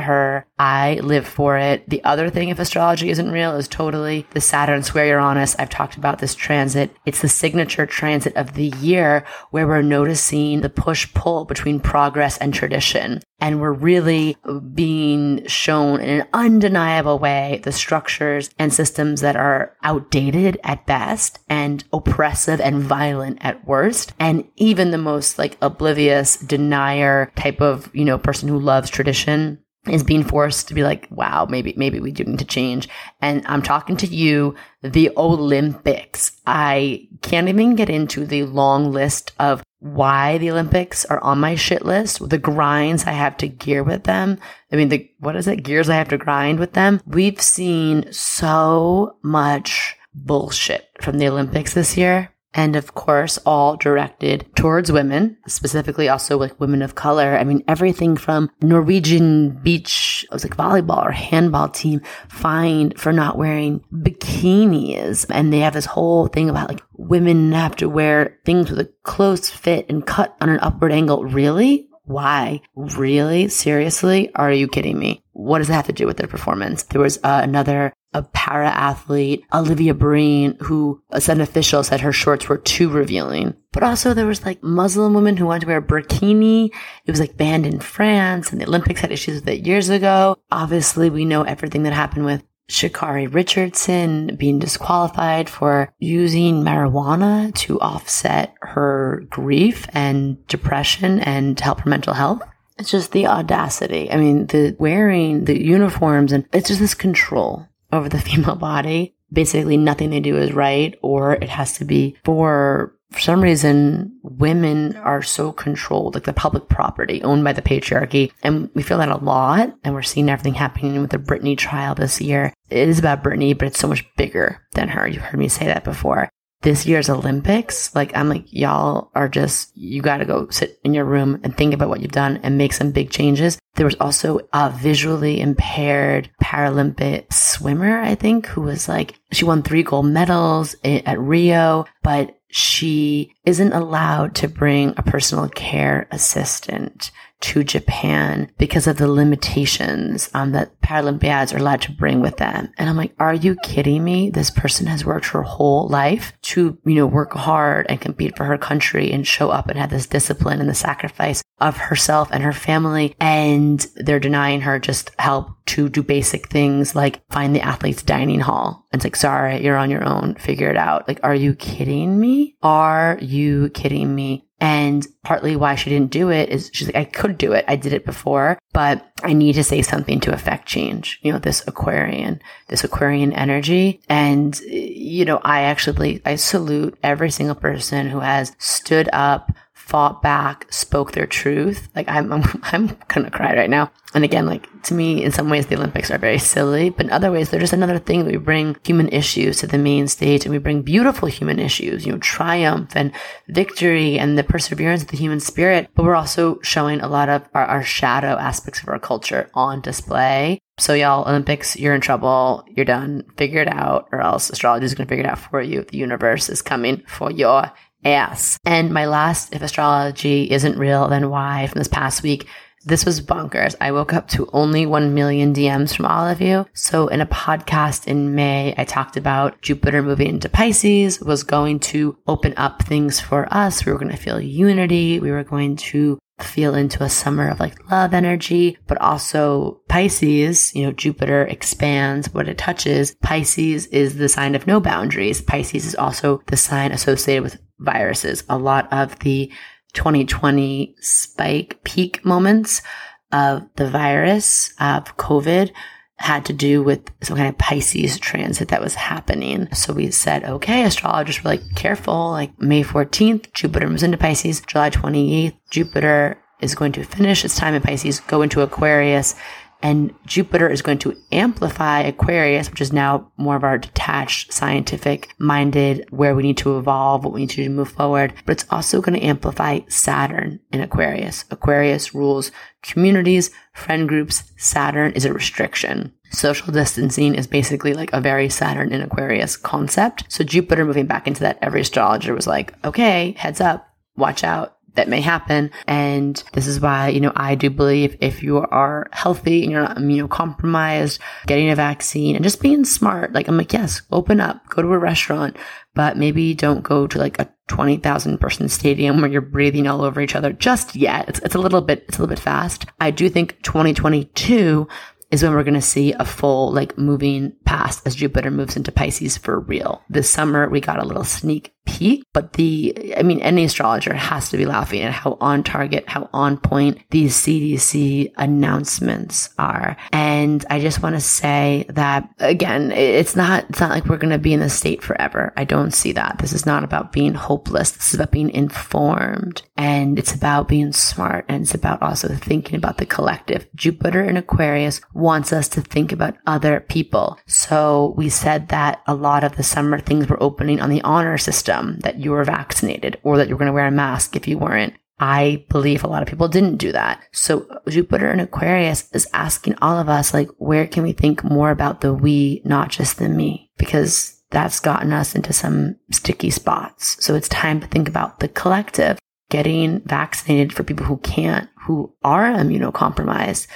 her. 0.00 0.46
I 0.62 1.00
live 1.02 1.26
for 1.26 1.58
it. 1.58 1.90
The 1.90 2.04
other 2.04 2.30
thing, 2.30 2.48
if 2.48 2.60
astrology 2.60 3.10
isn't 3.10 3.32
real, 3.32 3.56
is 3.56 3.66
totally 3.66 4.28
the 4.30 4.40
Saturn 4.40 4.84
square 4.84 5.06
Uranus. 5.06 5.56
I've 5.58 5.68
talked 5.68 5.96
about 5.96 6.20
this 6.20 6.36
transit. 6.36 6.94
It's 7.04 7.20
the 7.20 7.28
signature 7.28 7.84
transit 7.84 8.36
of 8.36 8.54
the 8.54 8.68
year 8.78 9.24
where 9.50 9.66
we're 9.66 9.82
noticing 9.82 10.60
the 10.60 10.70
push 10.70 11.12
pull 11.14 11.46
between 11.46 11.80
progress 11.80 12.38
and 12.38 12.54
tradition. 12.54 13.22
And 13.40 13.60
we're 13.60 13.72
really 13.72 14.36
being 14.72 15.44
shown 15.48 16.00
in 16.00 16.20
an 16.20 16.28
undeniable 16.32 17.18
way 17.18 17.60
the 17.64 17.72
structures 17.72 18.48
and 18.56 18.72
systems 18.72 19.20
that 19.20 19.34
are 19.34 19.76
outdated 19.82 20.60
at 20.62 20.86
best 20.86 21.40
and 21.48 21.82
oppressive 21.92 22.60
and 22.60 22.78
violent 22.78 23.38
at 23.40 23.66
worst. 23.66 24.12
And 24.20 24.48
even 24.54 24.92
the 24.92 24.98
most 24.98 25.40
like 25.40 25.58
oblivious 25.60 26.36
denier 26.36 27.32
type 27.34 27.60
of, 27.60 27.90
you 27.92 28.04
know, 28.04 28.16
person 28.16 28.48
who 28.48 28.60
loves 28.60 28.90
tradition 28.90 29.58
is 29.88 30.04
being 30.04 30.22
forced 30.22 30.68
to 30.68 30.74
be 30.74 30.84
like, 30.84 31.08
wow, 31.10 31.46
maybe, 31.48 31.74
maybe 31.76 31.98
we 31.98 32.12
do 32.12 32.24
need 32.24 32.38
to 32.38 32.44
change. 32.44 32.88
And 33.20 33.44
I'm 33.46 33.62
talking 33.62 33.96
to 33.98 34.06
you, 34.06 34.54
the 34.82 35.10
Olympics. 35.16 36.32
I 36.46 37.08
can't 37.20 37.48
even 37.48 37.74
get 37.74 37.90
into 37.90 38.24
the 38.24 38.44
long 38.44 38.92
list 38.92 39.32
of 39.40 39.62
why 39.80 40.38
the 40.38 40.50
Olympics 40.52 41.04
are 41.06 41.20
on 41.24 41.40
my 41.40 41.56
shit 41.56 41.84
list, 41.84 42.28
the 42.28 42.38
grinds 42.38 43.04
I 43.04 43.12
have 43.12 43.36
to 43.38 43.48
gear 43.48 43.82
with 43.82 44.04
them. 44.04 44.38
I 44.70 44.76
mean, 44.76 44.88
the, 44.88 45.10
what 45.18 45.34
is 45.34 45.48
it? 45.48 45.64
Gears 45.64 45.90
I 45.90 45.96
have 45.96 46.08
to 46.10 46.18
grind 46.18 46.60
with 46.60 46.74
them. 46.74 47.00
We've 47.04 47.40
seen 47.40 48.12
so 48.12 49.16
much 49.22 49.96
bullshit 50.14 50.88
from 51.00 51.18
the 51.18 51.26
Olympics 51.26 51.74
this 51.74 51.96
year. 51.96 52.31
And 52.54 52.76
of 52.76 52.94
course, 52.94 53.38
all 53.46 53.76
directed 53.76 54.46
towards 54.56 54.92
women, 54.92 55.38
specifically 55.46 56.08
also 56.08 56.38
like 56.38 56.60
women 56.60 56.82
of 56.82 56.94
color. 56.94 57.36
I 57.36 57.44
mean, 57.44 57.64
everything 57.66 58.16
from 58.16 58.50
Norwegian 58.60 59.50
beach, 59.62 60.26
it 60.30 60.32
was 60.32 60.44
like 60.44 60.56
volleyball 60.56 61.04
or 61.04 61.12
handball 61.12 61.68
team 61.68 62.02
fined 62.28 62.98
for 62.98 63.12
not 63.12 63.38
wearing 63.38 63.82
bikinis. 63.92 65.24
And 65.30 65.52
they 65.52 65.60
have 65.60 65.72
this 65.72 65.86
whole 65.86 66.26
thing 66.26 66.50
about 66.50 66.68
like 66.68 66.82
women 66.92 67.52
have 67.52 67.76
to 67.76 67.88
wear 67.88 68.38
things 68.44 68.70
with 68.70 68.80
a 68.80 68.92
close 69.02 69.48
fit 69.48 69.86
and 69.88 70.06
cut 70.06 70.36
on 70.40 70.50
an 70.50 70.60
upward 70.60 70.92
angle. 70.92 71.24
Really? 71.24 71.88
Why? 72.04 72.60
Really? 72.74 73.48
Seriously? 73.48 74.34
Are 74.34 74.52
you 74.52 74.68
kidding 74.68 74.98
me? 74.98 75.22
What 75.32 75.58
does 75.58 75.68
that 75.68 75.74
have 75.74 75.86
to 75.86 75.92
do 75.92 76.06
with 76.06 76.18
their 76.18 76.28
performance? 76.28 76.82
There 76.82 77.00
was 77.00 77.18
uh, 77.22 77.40
another 77.42 77.94
a 78.14 78.22
para 78.22 78.68
athlete, 78.68 79.44
Olivia 79.52 79.94
Breen, 79.94 80.56
who 80.60 81.02
as 81.12 81.28
an 81.28 81.40
official 81.40 81.82
said 81.82 82.00
her 82.00 82.12
shorts 82.12 82.48
were 82.48 82.58
too 82.58 82.88
revealing. 82.88 83.54
But 83.72 83.82
also 83.82 84.12
there 84.12 84.26
was 84.26 84.44
like 84.44 84.62
Muslim 84.62 85.14
women 85.14 85.36
who 85.36 85.46
wanted 85.46 85.60
to 85.60 85.66
wear 85.66 85.78
a 85.78 85.82
burkini. 85.82 86.70
It 87.06 87.10
was 87.10 87.20
like 87.20 87.36
banned 87.36 87.66
in 87.66 87.80
France 87.80 88.52
and 88.52 88.60
the 88.60 88.66
Olympics 88.66 89.00
had 89.00 89.12
issues 89.12 89.40
with 89.40 89.48
it 89.48 89.66
years 89.66 89.88
ago. 89.88 90.36
Obviously 90.50 91.08
we 91.08 91.24
know 91.24 91.42
everything 91.42 91.84
that 91.84 91.94
happened 91.94 92.26
with 92.26 92.44
Sha'Carri 92.70 93.32
Richardson 93.32 94.36
being 94.36 94.58
disqualified 94.58 95.50
for 95.50 95.92
using 95.98 96.62
marijuana 96.62 97.54
to 97.56 97.80
offset 97.80 98.54
her 98.62 99.24
grief 99.30 99.86
and 99.92 100.46
depression 100.46 101.20
and 101.20 101.58
help 101.58 101.80
her 101.80 101.90
mental 101.90 102.14
health. 102.14 102.42
It's 102.78 102.90
just 102.90 103.12
the 103.12 103.26
audacity. 103.26 104.10
I 104.10 104.16
mean, 104.16 104.46
the 104.46 104.74
wearing 104.78 105.44
the 105.44 105.62
uniforms 105.62 106.32
and 106.32 106.46
it's 106.52 106.68
just 106.68 106.80
this 106.80 106.94
control 106.94 107.68
over 107.92 108.08
the 108.08 108.18
female 108.28 108.56
body. 108.56 109.14
Basically, 109.32 109.76
nothing 109.76 110.10
they 110.10 110.20
do 110.20 110.36
is 110.36 110.52
right, 110.52 110.98
or 111.00 111.34
it 111.34 111.48
has 111.48 111.78
to 111.78 111.84
be 111.84 112.16
for 112.24 112.94
for 113.12 113.20
some 113.20 113.42
reason, 113.42 114.18
women 114.22 114.96
are 114.96 115.22
so 115.22 115.52
controlled, 115.52 116.14
like 116.14 116.24
the 116.24 116.32
public 116.32 116.68
property 116.70 117.22
owned 117.22 117.44
by 117.44 117.52
the 117.52 117.60
patriarchy. 117.60 118.32
And 118.42 118.70
we 118.74 118.82
feel 118.82 118.98
that 118.98 119.10
a 119.10 119.18
lot. 119.18 119.74
And 119.84 119.92
we're 119.92 120.00
seeing 120.00 120.30
everything 120.30 120.54
happening 120.54 120.98
with 120.98 121.10
the 121.10 121.18
Britney 121.18 121.56
trial 121.56 121.94
this 121.94 122.22
year. 122.22 122.54
It 122.70 122.88
is 122.88 122.98
about 122.98 123.22
Britney, 123.22 123.56
but 123.56 123.68
it's 123.68 123.78
so 123.78 123.88
much 123.88 124.04
bigger 124.16 124.66
than 124.72 124.88
her. 124.88 125.06
You've 125.06 125.22
heard 125.22 125.38
me 125.38 125.48
say 125.48 125.66
that 125.66 125.84
before 125.84 126.30
this 126.62 126.86
year's 126.86 127.10
Olympics, 127.10 127.94
like 127.94 128.16
I'm 128.16 128.28
like, 128.28 128.52
y'all 128.52 129.10
are 129.14 129.28
just, 129.28 129.76
you 129.76 130.00
got 130.00 130.18
to 130.18 130.24
go 130.24 130.48
sit 130.50 130.78
in 130.84 130.94
your 130.94 131.04
room 131.04 131.40
and 131.42 131.56
think 131.56 131.74
about 131.74 131.88
what 131.88 132.00
you've 132.00 132.12
done 132.12 132.40
and 132.42 132.56
make 132.56 132.72
some 132.72 132.92
big 132.92 133.10
changes. 133.10 133.58
There 133.74 133.86
was 133.86 133.96
also 134.00 134.40
a 134.52 134.70
visually 134.70 135.40
impaired 135.40 136.30
Paralympic 136.42 137.32
swimmer, 137.32 138.00
I 138.00 138.14
think, 138.14 138.46
who 138.46 138.62
was 138.62 138.88
like, 138.88 139.14
she 139.32 139.44
won 139.44 139.62
three 139.62 139.82
gold 139.82 140.06
medals 140.06 140.76
at 140.84 141.18
Rio, 141.18 141.86
but 142.02 142.38
she 142.48 143.32
isn't 143.44 143.72
allowed 143.72 144.34
to 144.36 144.48
bring 144.48 144.92
a 144.96 145.02
personal 145.02 145.48
care 145.48 146.06
assistant 146.10 147.10
to 147.42 147.64
Japan 147.64 148.50
because 148.56 148.86
of 148.86 148.96
the 148.96 149.10
limitations 149.10 150.30
um, 150.32 150.52
that 150.52 150.80
Paralympiads 150.80 151.52
are 151.52 151.58
allowed 151.58 151.82
to 151.82 151.92
bring 151.92 152.20
with 152.20 152.36
them. 152.36 152.72
And 152.78 152.88
I'm 152.88 152.96
like, 152.96 153.12
are 153.18 153.34
you 153.34 153.56
kidding 153.62 154.02
me? 154.02 154.30
This 154.30 154.50
person 154.50 154.86
has 154.86 155.04
worked 155.04 155.26
her 155.26 155.42
whole 155.42 155.88
life 155.88 156.32
to, 156.42 156.78
you 156.84 156.94
know, 156.94 157.06
work 157.06 157.32
hard 157.32 157.86
and 157.88 158.00
compete 158.00 158.36
for 158.36 158.44
her 158.44 158.58
country 158.58 159.12
and 159.12 159.26
show 159.26 159.50
up 159.50 159.68
and 159.68 159.78
have 159.78 159.90
this 159.90 160.06
discipline 160.06 160.60
and 160.60 160.68
the 160.68 160.74
sacrifice 160.74 161.42
of 161.60 161.76
herself 161.76 162.28
and 162.32 162.42
her 162.42 162.52
family. 162.52 163.14
And 163.20 163.84
they're 163.96 164.20
denying 164.20 164.62
her 164.62 164.78
just 164.78 165.10
help 165.18 165.50
to 165.66 165.88
do 165.88 166.02
basic 166.02 166.48
things 166.48 166.94
like 166.94 167.22
find 167.30 167.54
the 167.54 167.60
athlete's 167.60 168.02
dining 168.02 168.40
hall. 168.40 168.86
And 168.92 168.98
it's 168.98 169.04
like, 169.04 169.16
sorry, 169.16 169.62
you're 169.64 169.76
on 169.76 169.90
your 169.90 170.04
own. 170.04 170.34
Figure 170.36 170.70
it 170.70 170.76
out. 170.76 171.08
Like, 171.08 171.20
are 171.22 171.34
you 171.34 171.54
kidding 171.54 172.18
me? 172.18 172.56
Are 172.62 173.18
you 173.20 173.70
kidding 173.70 174.14
me? 174.14 174.46
And 174.62 175.04
partly 175.24 175.56
why 175.56 175.74
she 175.74 175.90
didn't 175.90 176.12
do 176.12 176.30
it 176.30 176.48
is 176.48 176.70
she's 176.72 176.86
like, 176.86 176.94
I 176.94 177.04
could 177.04 177.36
do 177.36 177.52
it. 177.52 177.64
I 177.66 177.74
did 177.74 177.92
it 177.92 178.04
before, 178.04 178.60
but 178.72 179.04
I 179.24 179.32
need 179.32 179.54
to 179.54 179.64
say 179.64 179.82
something 179.82 180.20
to 180.20 180.32
affect 180.32 180.68
change. 180.68 181.18
You 181.22 181.32
know, 181.32 181.40
this 181.40 181.66
Aquarian, 181.66 182.40
this 182.68 182.84
Aquarian 182.84 183.32
energy. 183.32 184.00
And, 184.08 184.56
you 184.60 185.24
know, 185.24 185.40
I 185.42 185.62
actually, 185.62 186.22
I 186.24 186.36
salute 186.36 186.96
every 187.02 187.32
single 187.32 187.56
person 187.56 188.08
who 188.08 188.20
has 188.20 188.54
stood 188.58 189.10
up 189.12 189.50
fought 189.82 190.22
back, 190.22 190.72
spoke 190.72 191.12
their 191.12 191.26
truth. 191.26 191.88
Like 191.94 192.08
I'm, 192.08 192.32
I'm, 192.32 192.42
I'm 192.62 192.96
gonna 193.08 193.30
cry 193.30 193.54
right 193.54 193.68
now. 193.68 193.90
And 194.14 194.24
again, 194.24 194.46
like 194.46 194.68
to 194.84 194.94
me, 194.94 195.22
in 195.24 195.32
some 195.32 195.50
ways, 195.50 195.66
the 195.66 195.76
Olympics 195.76 196.10
are 196.10 196.18
very 196.18 196.38
silly, 196.38 196.90
but 196.90 197.06
in 197.06 197.12
other 197.12 197.32
ways, 197.32 197.50
they're 197.50 197.60
just 197.60 197.72
another 197.72 197.98
thing 197.98 198.24
that 198.24 198.30
we 198.30 198.38
bring 198.38 198.76
human 198.84 199.08
issues 199.08 199.58
to 199.58 199.66
the 199.66 199.78
main 199.78 200.06
stage 200.06 200.44
and 200.44 200.52
we 200.52 200.58
bring 200.58 200.82
beautiful 200.82 201.28
human 201.28 201.58
issues, 201.58 202.06
you 202.06 202.12
know, 202.12 202.18
triumph 202.18 202.94
and 202.94 203.12
victory 203.48 204.18
and 204.18 204.38
the 204.38 204.44
perseverance 204.44 205.02
of 205.02 205.08
the 205.08 205.16
human 205.16 205.40
spirit. 205.40 205.88
But 205.94 206.04
we're 206.04 206.14
also 206.14 206.60
showing 206.62 207.00
a 207.00 207.08
lot 207.08 207.28
of 207.28 207.42
our, 207.54 207.64
our 207.64 207.82
shadow 207.82 208.36
aspects 208.38 208.82
of 208.82 208.88
our 208.88 208.98
culture 208.98 209.50
on 209.54 209.80
display. 209.80 210.58
So 210.78 210.94
y'all, 210.94 211.28
Olympics, 211.28 211.76
you're 211.76 211.94
in 211.94 212.00
trouble. 212.00 212.64
You're 212.68 212.84
done. 212.84 213.24
Figure 213.36 213.60
it 213.60 213.68
out 213.68 214.08
or 214.12 214.20
else 214.20 214.50
astrology 214.50 214.86
is 214.86 214.94
going 214.94 215.06
to 215.06 215.10
figure 215.10 215.24
it 215.24 215.30
out 215.30 215.38
for 215.38 215.60
you. 215.60 215.82
The 215.82 215.98
universe 215.98 216.48
is 216.48 216.62
coming 216.62 217.02
for 217.06 217.30
your 217.30 217.70
ass. 218.04 218.58
And 218.64 218.92
my 218.92 219.06
last, 219.06 219.54
if 219.54 219.62
astrology 219.62 220.50
isn't 220.50 220.78
real, 220.78 221.08
then 221.08 221.30
why 221.30 221.66
from 221.66 221.78
this 221.78 221.88
past 221.88 222.22
week, 222.22 222.48
This 222.84 223.04
was 223.04 223.20
bonkers. 223.20 223.76
I 223.80 223.92
woke 223.92 224.12
up 224.12 224.26
to 224.28 224.48
only 224.52 224.86
1 224.86 225.14
million 225.14 225.54
DMs 225.54 225.94
from 225.94 226.06
all 226.06 226.26
of 226.26 226.40
you. 226.40 226.66
So 226.74 227.06
in 227.06 227.20
a 227.20 227.26
podcast 227.26 228.08
in 228.08 228.34
May, 228.34 228.74
I 228.76 228.84
talked 228.84 229.16
about 229.16 229.62
Jupiter 229.62 230.02
moving 230.02 230.26
into 230.28 230.48
Pisces 230.48 231.20
was 231.20 231.44
going 231.44 231.78
to 231.80 232.16
open 232.26 232.54
up 232.56 232.82
things 232.82 233.20
for 233.20 233.46
us. 233.54 233.86
We 233.86 233.92
were 233.92 233.98
going 233.98 234.10
to 234.10 234.16
feel 234.16 234.40
unity. 234.40 235.20
We 235.20 235.30
were 235.30 235.44
going 235.44 235.76
to 235.76 236.18
feel 236.40 236.74
into 236.74 237.04
a 237.04 237.08
summer 237.08 237.48
of 237.48 237.60
like 237.60 237.88
love 237.88 238.12
energy, 238.12 238.76
but 238.88 239.00
also 239.00 239.80
Pisces, 239.88 240.74
you 240.74 240.84
know, 240.84 240.90
Jupiter 240.90 241.44
expands 241.44 242.34
what 242.34 242.48
it 242.48 242.58
touches. 242.58 243.14
Pisces 243.22 243.86
is 243.86 244.16
the 244.16 244.28
sign 244.28 244.56
of 244.56 244.66
no 244.66 244.80
boundaries. 244.80 245.40
Pisces 245.40 245.86
is 245.86 245.94
also 245.94 246.42
the 246.48 246.56
sign 246.56 246.90
associated 246.90 247.44
with 247.44 247.58
viruses. 247.82 248.44
A 248.48 248.58
lot 248.58 248.92
of 248.92 249.18
the 249.20 249.52
2020 249.94 250.96
spike 251.00 251.82
peak 251.84 252.24
moments 252.24 252.82
of 253.30 253.62
the 253.76 253.88
virus 253.88 254.72
of 254.80 255.16
COVID 255.16 255.72
had 256.16 256.44
to 256.44 256.52
do 256.52 256.82
with 256.82 257.10
some 257.22 257.36
kind 257.36 257.48
of 257.48 257.58
Pisces 257.58 258.18
transit 258.18 258.68
that 258.68 258.80
was 258.80 258.94
happening. 258.94 259.68
So 259.74 259.92
we 259.92 260.10
said, 260.12 260.44
okay, 260.44 260.84
astrologers 260.84 261.42
were 261.42 261.50
like, 261.50 261.74
careful, 261.74 262.30
like 262.30 262.60
May 262.60 262.84
14th, 262.84 263.52
Jupiter 263.52 263.88
moves 263.88 264.04
into 264.04 264.18
Pisces, 264.18 264.60
July 264.60 264.90
28th, 264.90 265.56
Jupiter 265.70 266.38
is 266.60 266.76
going 266.76 266.92
to 266.92 267.02
finish 267.02 267.44
its 267.44 267.56
time 267.56 267.74
in 267.74 267.82
Pisces, 267.82 268.20
go 268.20 268.42
into 268.42 268.60
Aquarius, 268.60 269.34
and 269.82 270.14
Jupiter 270.26 270.68
is 270.68 270.80
going 270.80 270.98
to 270.98 271.16
amplify 271.32 272.00
Aquarius, 272.00 272.70
which 272.70 272.80
is 272.80 272.92
now 272.92 273.30
more 273.36 273.56
of 273.56 273.64
our 273.64 273.78
detached, 273.78 274.52
scientific 274.52 275.34
minded, 275.38 276.06
where 276.10 276.34
we 276.34 276.44
need 276.44 276.58
to 276.58 276.78
evolve, 276.78 277.24
what 277.24 277.34
we 277.34 277.40
need 277.40 277.50
to 277.50 277.56
do 277.56 277.64
to 277.64 277.70
move 277.70 277.90
forward. 277.90 278.32
But 278.46 278.52
it's 278.52 278.66
also 278.70 279.00
going 279.00 279.18
to 279.18 279.26
amplify 279.26 279.80
Saturn 279.88 280.60
in 280.72 280.80
Aquarius. 280.80 281.44
Aquarius 281.50 282.14
rules 282.14 282.52
communities, 282.82 283.50
friend 283.74 284.08
groups. 284.08 284.44
Saturn 284.56 285.12
is 285.12 285.24
a 285.24 285.32
restriction. 285.32 286.12
Social 286.30 286.72
distancing 286.72 287.34
is 287.34 287.46
basically 287.46 287.92
like 287.92 288.12
a 288.12 288.20
very 288.20 288.48
Saturn 288.48 288.92
in 288.92 289.02
Aquarius 289.02 289.56
concept. 289.56 290.24
So 290.28 290.44
Jupiter 290.44 290.84
moving 290.84 291.06
back 291.06 291.26
into 291.26 291.40
that, 291.40 291.58
every 291.60 291.82
astrologer 291.82 292.34
was 292.34 292.46
like, 292.46 292.74
okay, 292.84 293.34
heads 293.36 293.60
up, 293.60 293.88
watch 294.16 294.42
out 294.44 294.76
that 294.94 295.08
may 295.08 295.20
happen. 295.20 295.70
And 295.86 296.42
this 296.52 296.66
is 296.66 296.80
why, 296.80 297.08
you 297.08 297.20
know, 297.20 297.32
I 297.34 297.54
do 297.54 297.70
believe 297.70 298.16
if 298.20 298.42
you 298.42 298.58
are 298.58 299.08
healthy 299.12 299.62
and 299.62 299.72
you're 299.72 299.82
not 299.82 299.96
immunocompromised, 299.96 301.18
getting 301.46 301.70
a 301.70 301.76
vaccine 301.76 302.36
and 302.36 302.44
just 302.44 302.60
being 302.60 302.84
smart, 302.84 303.32
like 303.32 303.48
I'm 303.48 303.56
like, 303.56 303.72
yes, 303.72 304.02
open 304.10 304.40
up, 304.40 304.66
go 304.68 304.82
to 304.82 304.92
a 304.92 304.98
restaurant, 304.98 305.56
but 305.94 306.16
maybe 306.16 306.54
don't 306.54 306.82
go 306.82 307.06
to 307.06 307.18
like 307.18 307.38
a 307.38 307.48
20,000 307.68 308.38
person 308.38 308.68
stadium 308.68 309.20
where 309.20 309.30
you're 309.30 309.40
breathing 309.40 309.86
all 309.86 310.02
over 310.02 310.20
each 310.20 310.34
other 310.34 310.52
just 310.52 310.94
yet. 310.94 311.28
It's, 311.28 311.38
it's 311.40 311.54
a 311.54 311.60
little 311.60 311.80
bit, 311.80 312.04
it's 312.08 312.18
a 312.18 312.20
little 312.20 312.34
bit 312.34 312.42
fast. 312.42 312.86
I 313.00 313.10
do 313.10 313.28
think 313.28 313.62
2022 313.62 314.88
is 315.30 315.42
when 315.42 315.52
we're 315.52 315.64
going 315.64 315.74
to 315.74 315.80
see 315.80 316.12
a 316.12 316.24
full 316.24 316.70
like 316.72 316.98
moving 316.98 317.54
past 317.64 318.06
as 318.06 318.14
Jupiter 318.14 318.50
moves 318.50 318.76
into 318.76 318.92
Pisces 318.92 319.38
for 319.38 319.60
real. 319.60 320.02
This 320.10 320.30
summer 320.30 320.68
we 320.68 320.80
got 320.80 320.98
a 320.98 321.06
little 321.06 321.24
sneak 321.24 321.71
peek, 321.84 322.24
but 322.32 322.54
the, 322.54 323.14
I 323.16 323.22
mean, 323.22 323.40
any 323.40 323.64
astrologer 323.64 324.14
has 324.14 324.48
to 324.50 324.56
be 324.56 324.66
laughing 324.66 325.02
at 325.02 325.12
how 325.12 325.36
on 325.40 325.62
target, 325.62 326.08
how 326.08 326.28
on 326.32 326.56
point 326.56 327.00
these 327.10 327.36
CDC 327.36 328.32
announcements 328.36 329.50
are. 329.58 329.96
And 330.12 330.64
I 330.70 330.80
just 330.80 331.02
want 331.02 331.16
to 331.16 331.20
say 331.20 331.86
that 331.90 332.28
again, 332.38 332.92
it's 332.92 333.34
not, 333.34 333.66
it's 333.68 333.80
not 333.80 333.90
like 333.90 334.06
we're 334.06 334.16
going 334.16 334.30
to 334.30 334.38
be 334.38 334.52
in 334.52 334.60
this 334.60 334.74
state 334.74 335.02
forever. 335.02 335.52
I 335.56 335.64
don't 335.64 335.92
see 335.92 336.12
that. 336.12 336.38
This 336.38 336.52
is 336.52 336.66
not 336.66 336.84
about 336.84 337.12
being 337.12 337.34
hopeless. 337.34 337.90
This 337.90 338.08
is 338.08 338.14
about 338.14 338.32
being 338.32 338.50
informed 338.50 339.62
and 339.76 340.18
it's 340.18 340.34
about 340.34 340.68
being 340.68 340.92
smart 340.92 341.44
and 341.48 341.62
it's 341.62 341.74
about 341.74 342.02
also 342.02 342.28
thinking 342.28 342.76
about 342.76 342.98
the 342.98 343.06
collective. 343.06 343.66
Jupiter 343.74 344.22
in 344.22 344.36
Aquarius 344.36 345.00
wants 345.14 345.52
us 345.52 345.68
to 345.68 345.80
think 345.80 346.12
about 346.12 346.36
other 346.46 346.80
people. 346.80 347.38
So 347.46 348.14
we 348.16 348.28
said 348.28 348.68
that 348.68 349.02
a 349.06 349.14
lot 349.14 349.44
of 349.44 349.56
the 349.56 349.62
summer 349.62 349.98
things 349.98 350.28
were 350.28 350.42
opening 350.42 350.80
on 350.80 350.90
the 350.90 351.02
honor 351.02 351.38
system 351.38 351.71
system 351.72 351.98
that 352.00 352.18
you 352.18 352.30
were 352.30 352.44
vaccinated 352.44 353.18
or 353.22 353.36
that 353.36 353.48
you 353.48 353.54
were 353.54 353.58
going 353.58 353.66
to 353.66 353.72
wear 353.72 353.86
a 353.86 353.90
mask 353.90 354.36
if 354.36 354.48
you 354.48 354.58
weren't. 354.58 354.94
I 355.18 355.64
believe 355.68 356.02
a 356.02 356.08
lot 356.08 356.22
of 356.22 356.28
people 356.28 356.48
didn't 356.48 356.78
do 356.78 356.90
that. 356.92 357.22
So 357.32 357.66
Jupiter 357.88 358.32
in 358.32 358.40
Aquarius 358.40 359.08
is 359.12 359.28
asking 359.32 359.76
all 359.80 359.98
of 359.98 360.08
us, 360.08 360.34
like, 360.34 360.48
where 360.58 360.86
can 360.86 361.04
we 361.04 361.12
think 361.12 361.44
more 361.44 361.70
about 361.70 362.00
the 362.00 362.12
we, 362.12 362.60
not 362.64 362.90
just 362.90 363.18
the 363.18 363.28
me? 363.28 363.70
Because 363.78 364.42
that's 364.50 364.80
gotten 364.80 365.12
us 365.12 365.34
into 365.34 365.52
some 365.52 365.96
sticky 366.10 366.50
spots. 366.50 367.24
So 367.24 367.34
it's 367.34 367.48
time 367.48 367.80
to 367.80 367.86
think 367.86 368.08
about 368.08 368.40
the 368.40 368.48
collective, 368.48 369.18
getting 369.48 370.00
vaccinated 370.00 370.72
for 370.72 370.82
people 370.82 371.06
who 371.06 371.18
can't, 371.18 371.68
who 371.86 372.12
are 372.24 372.46
immunocompromised. 372.46 373.68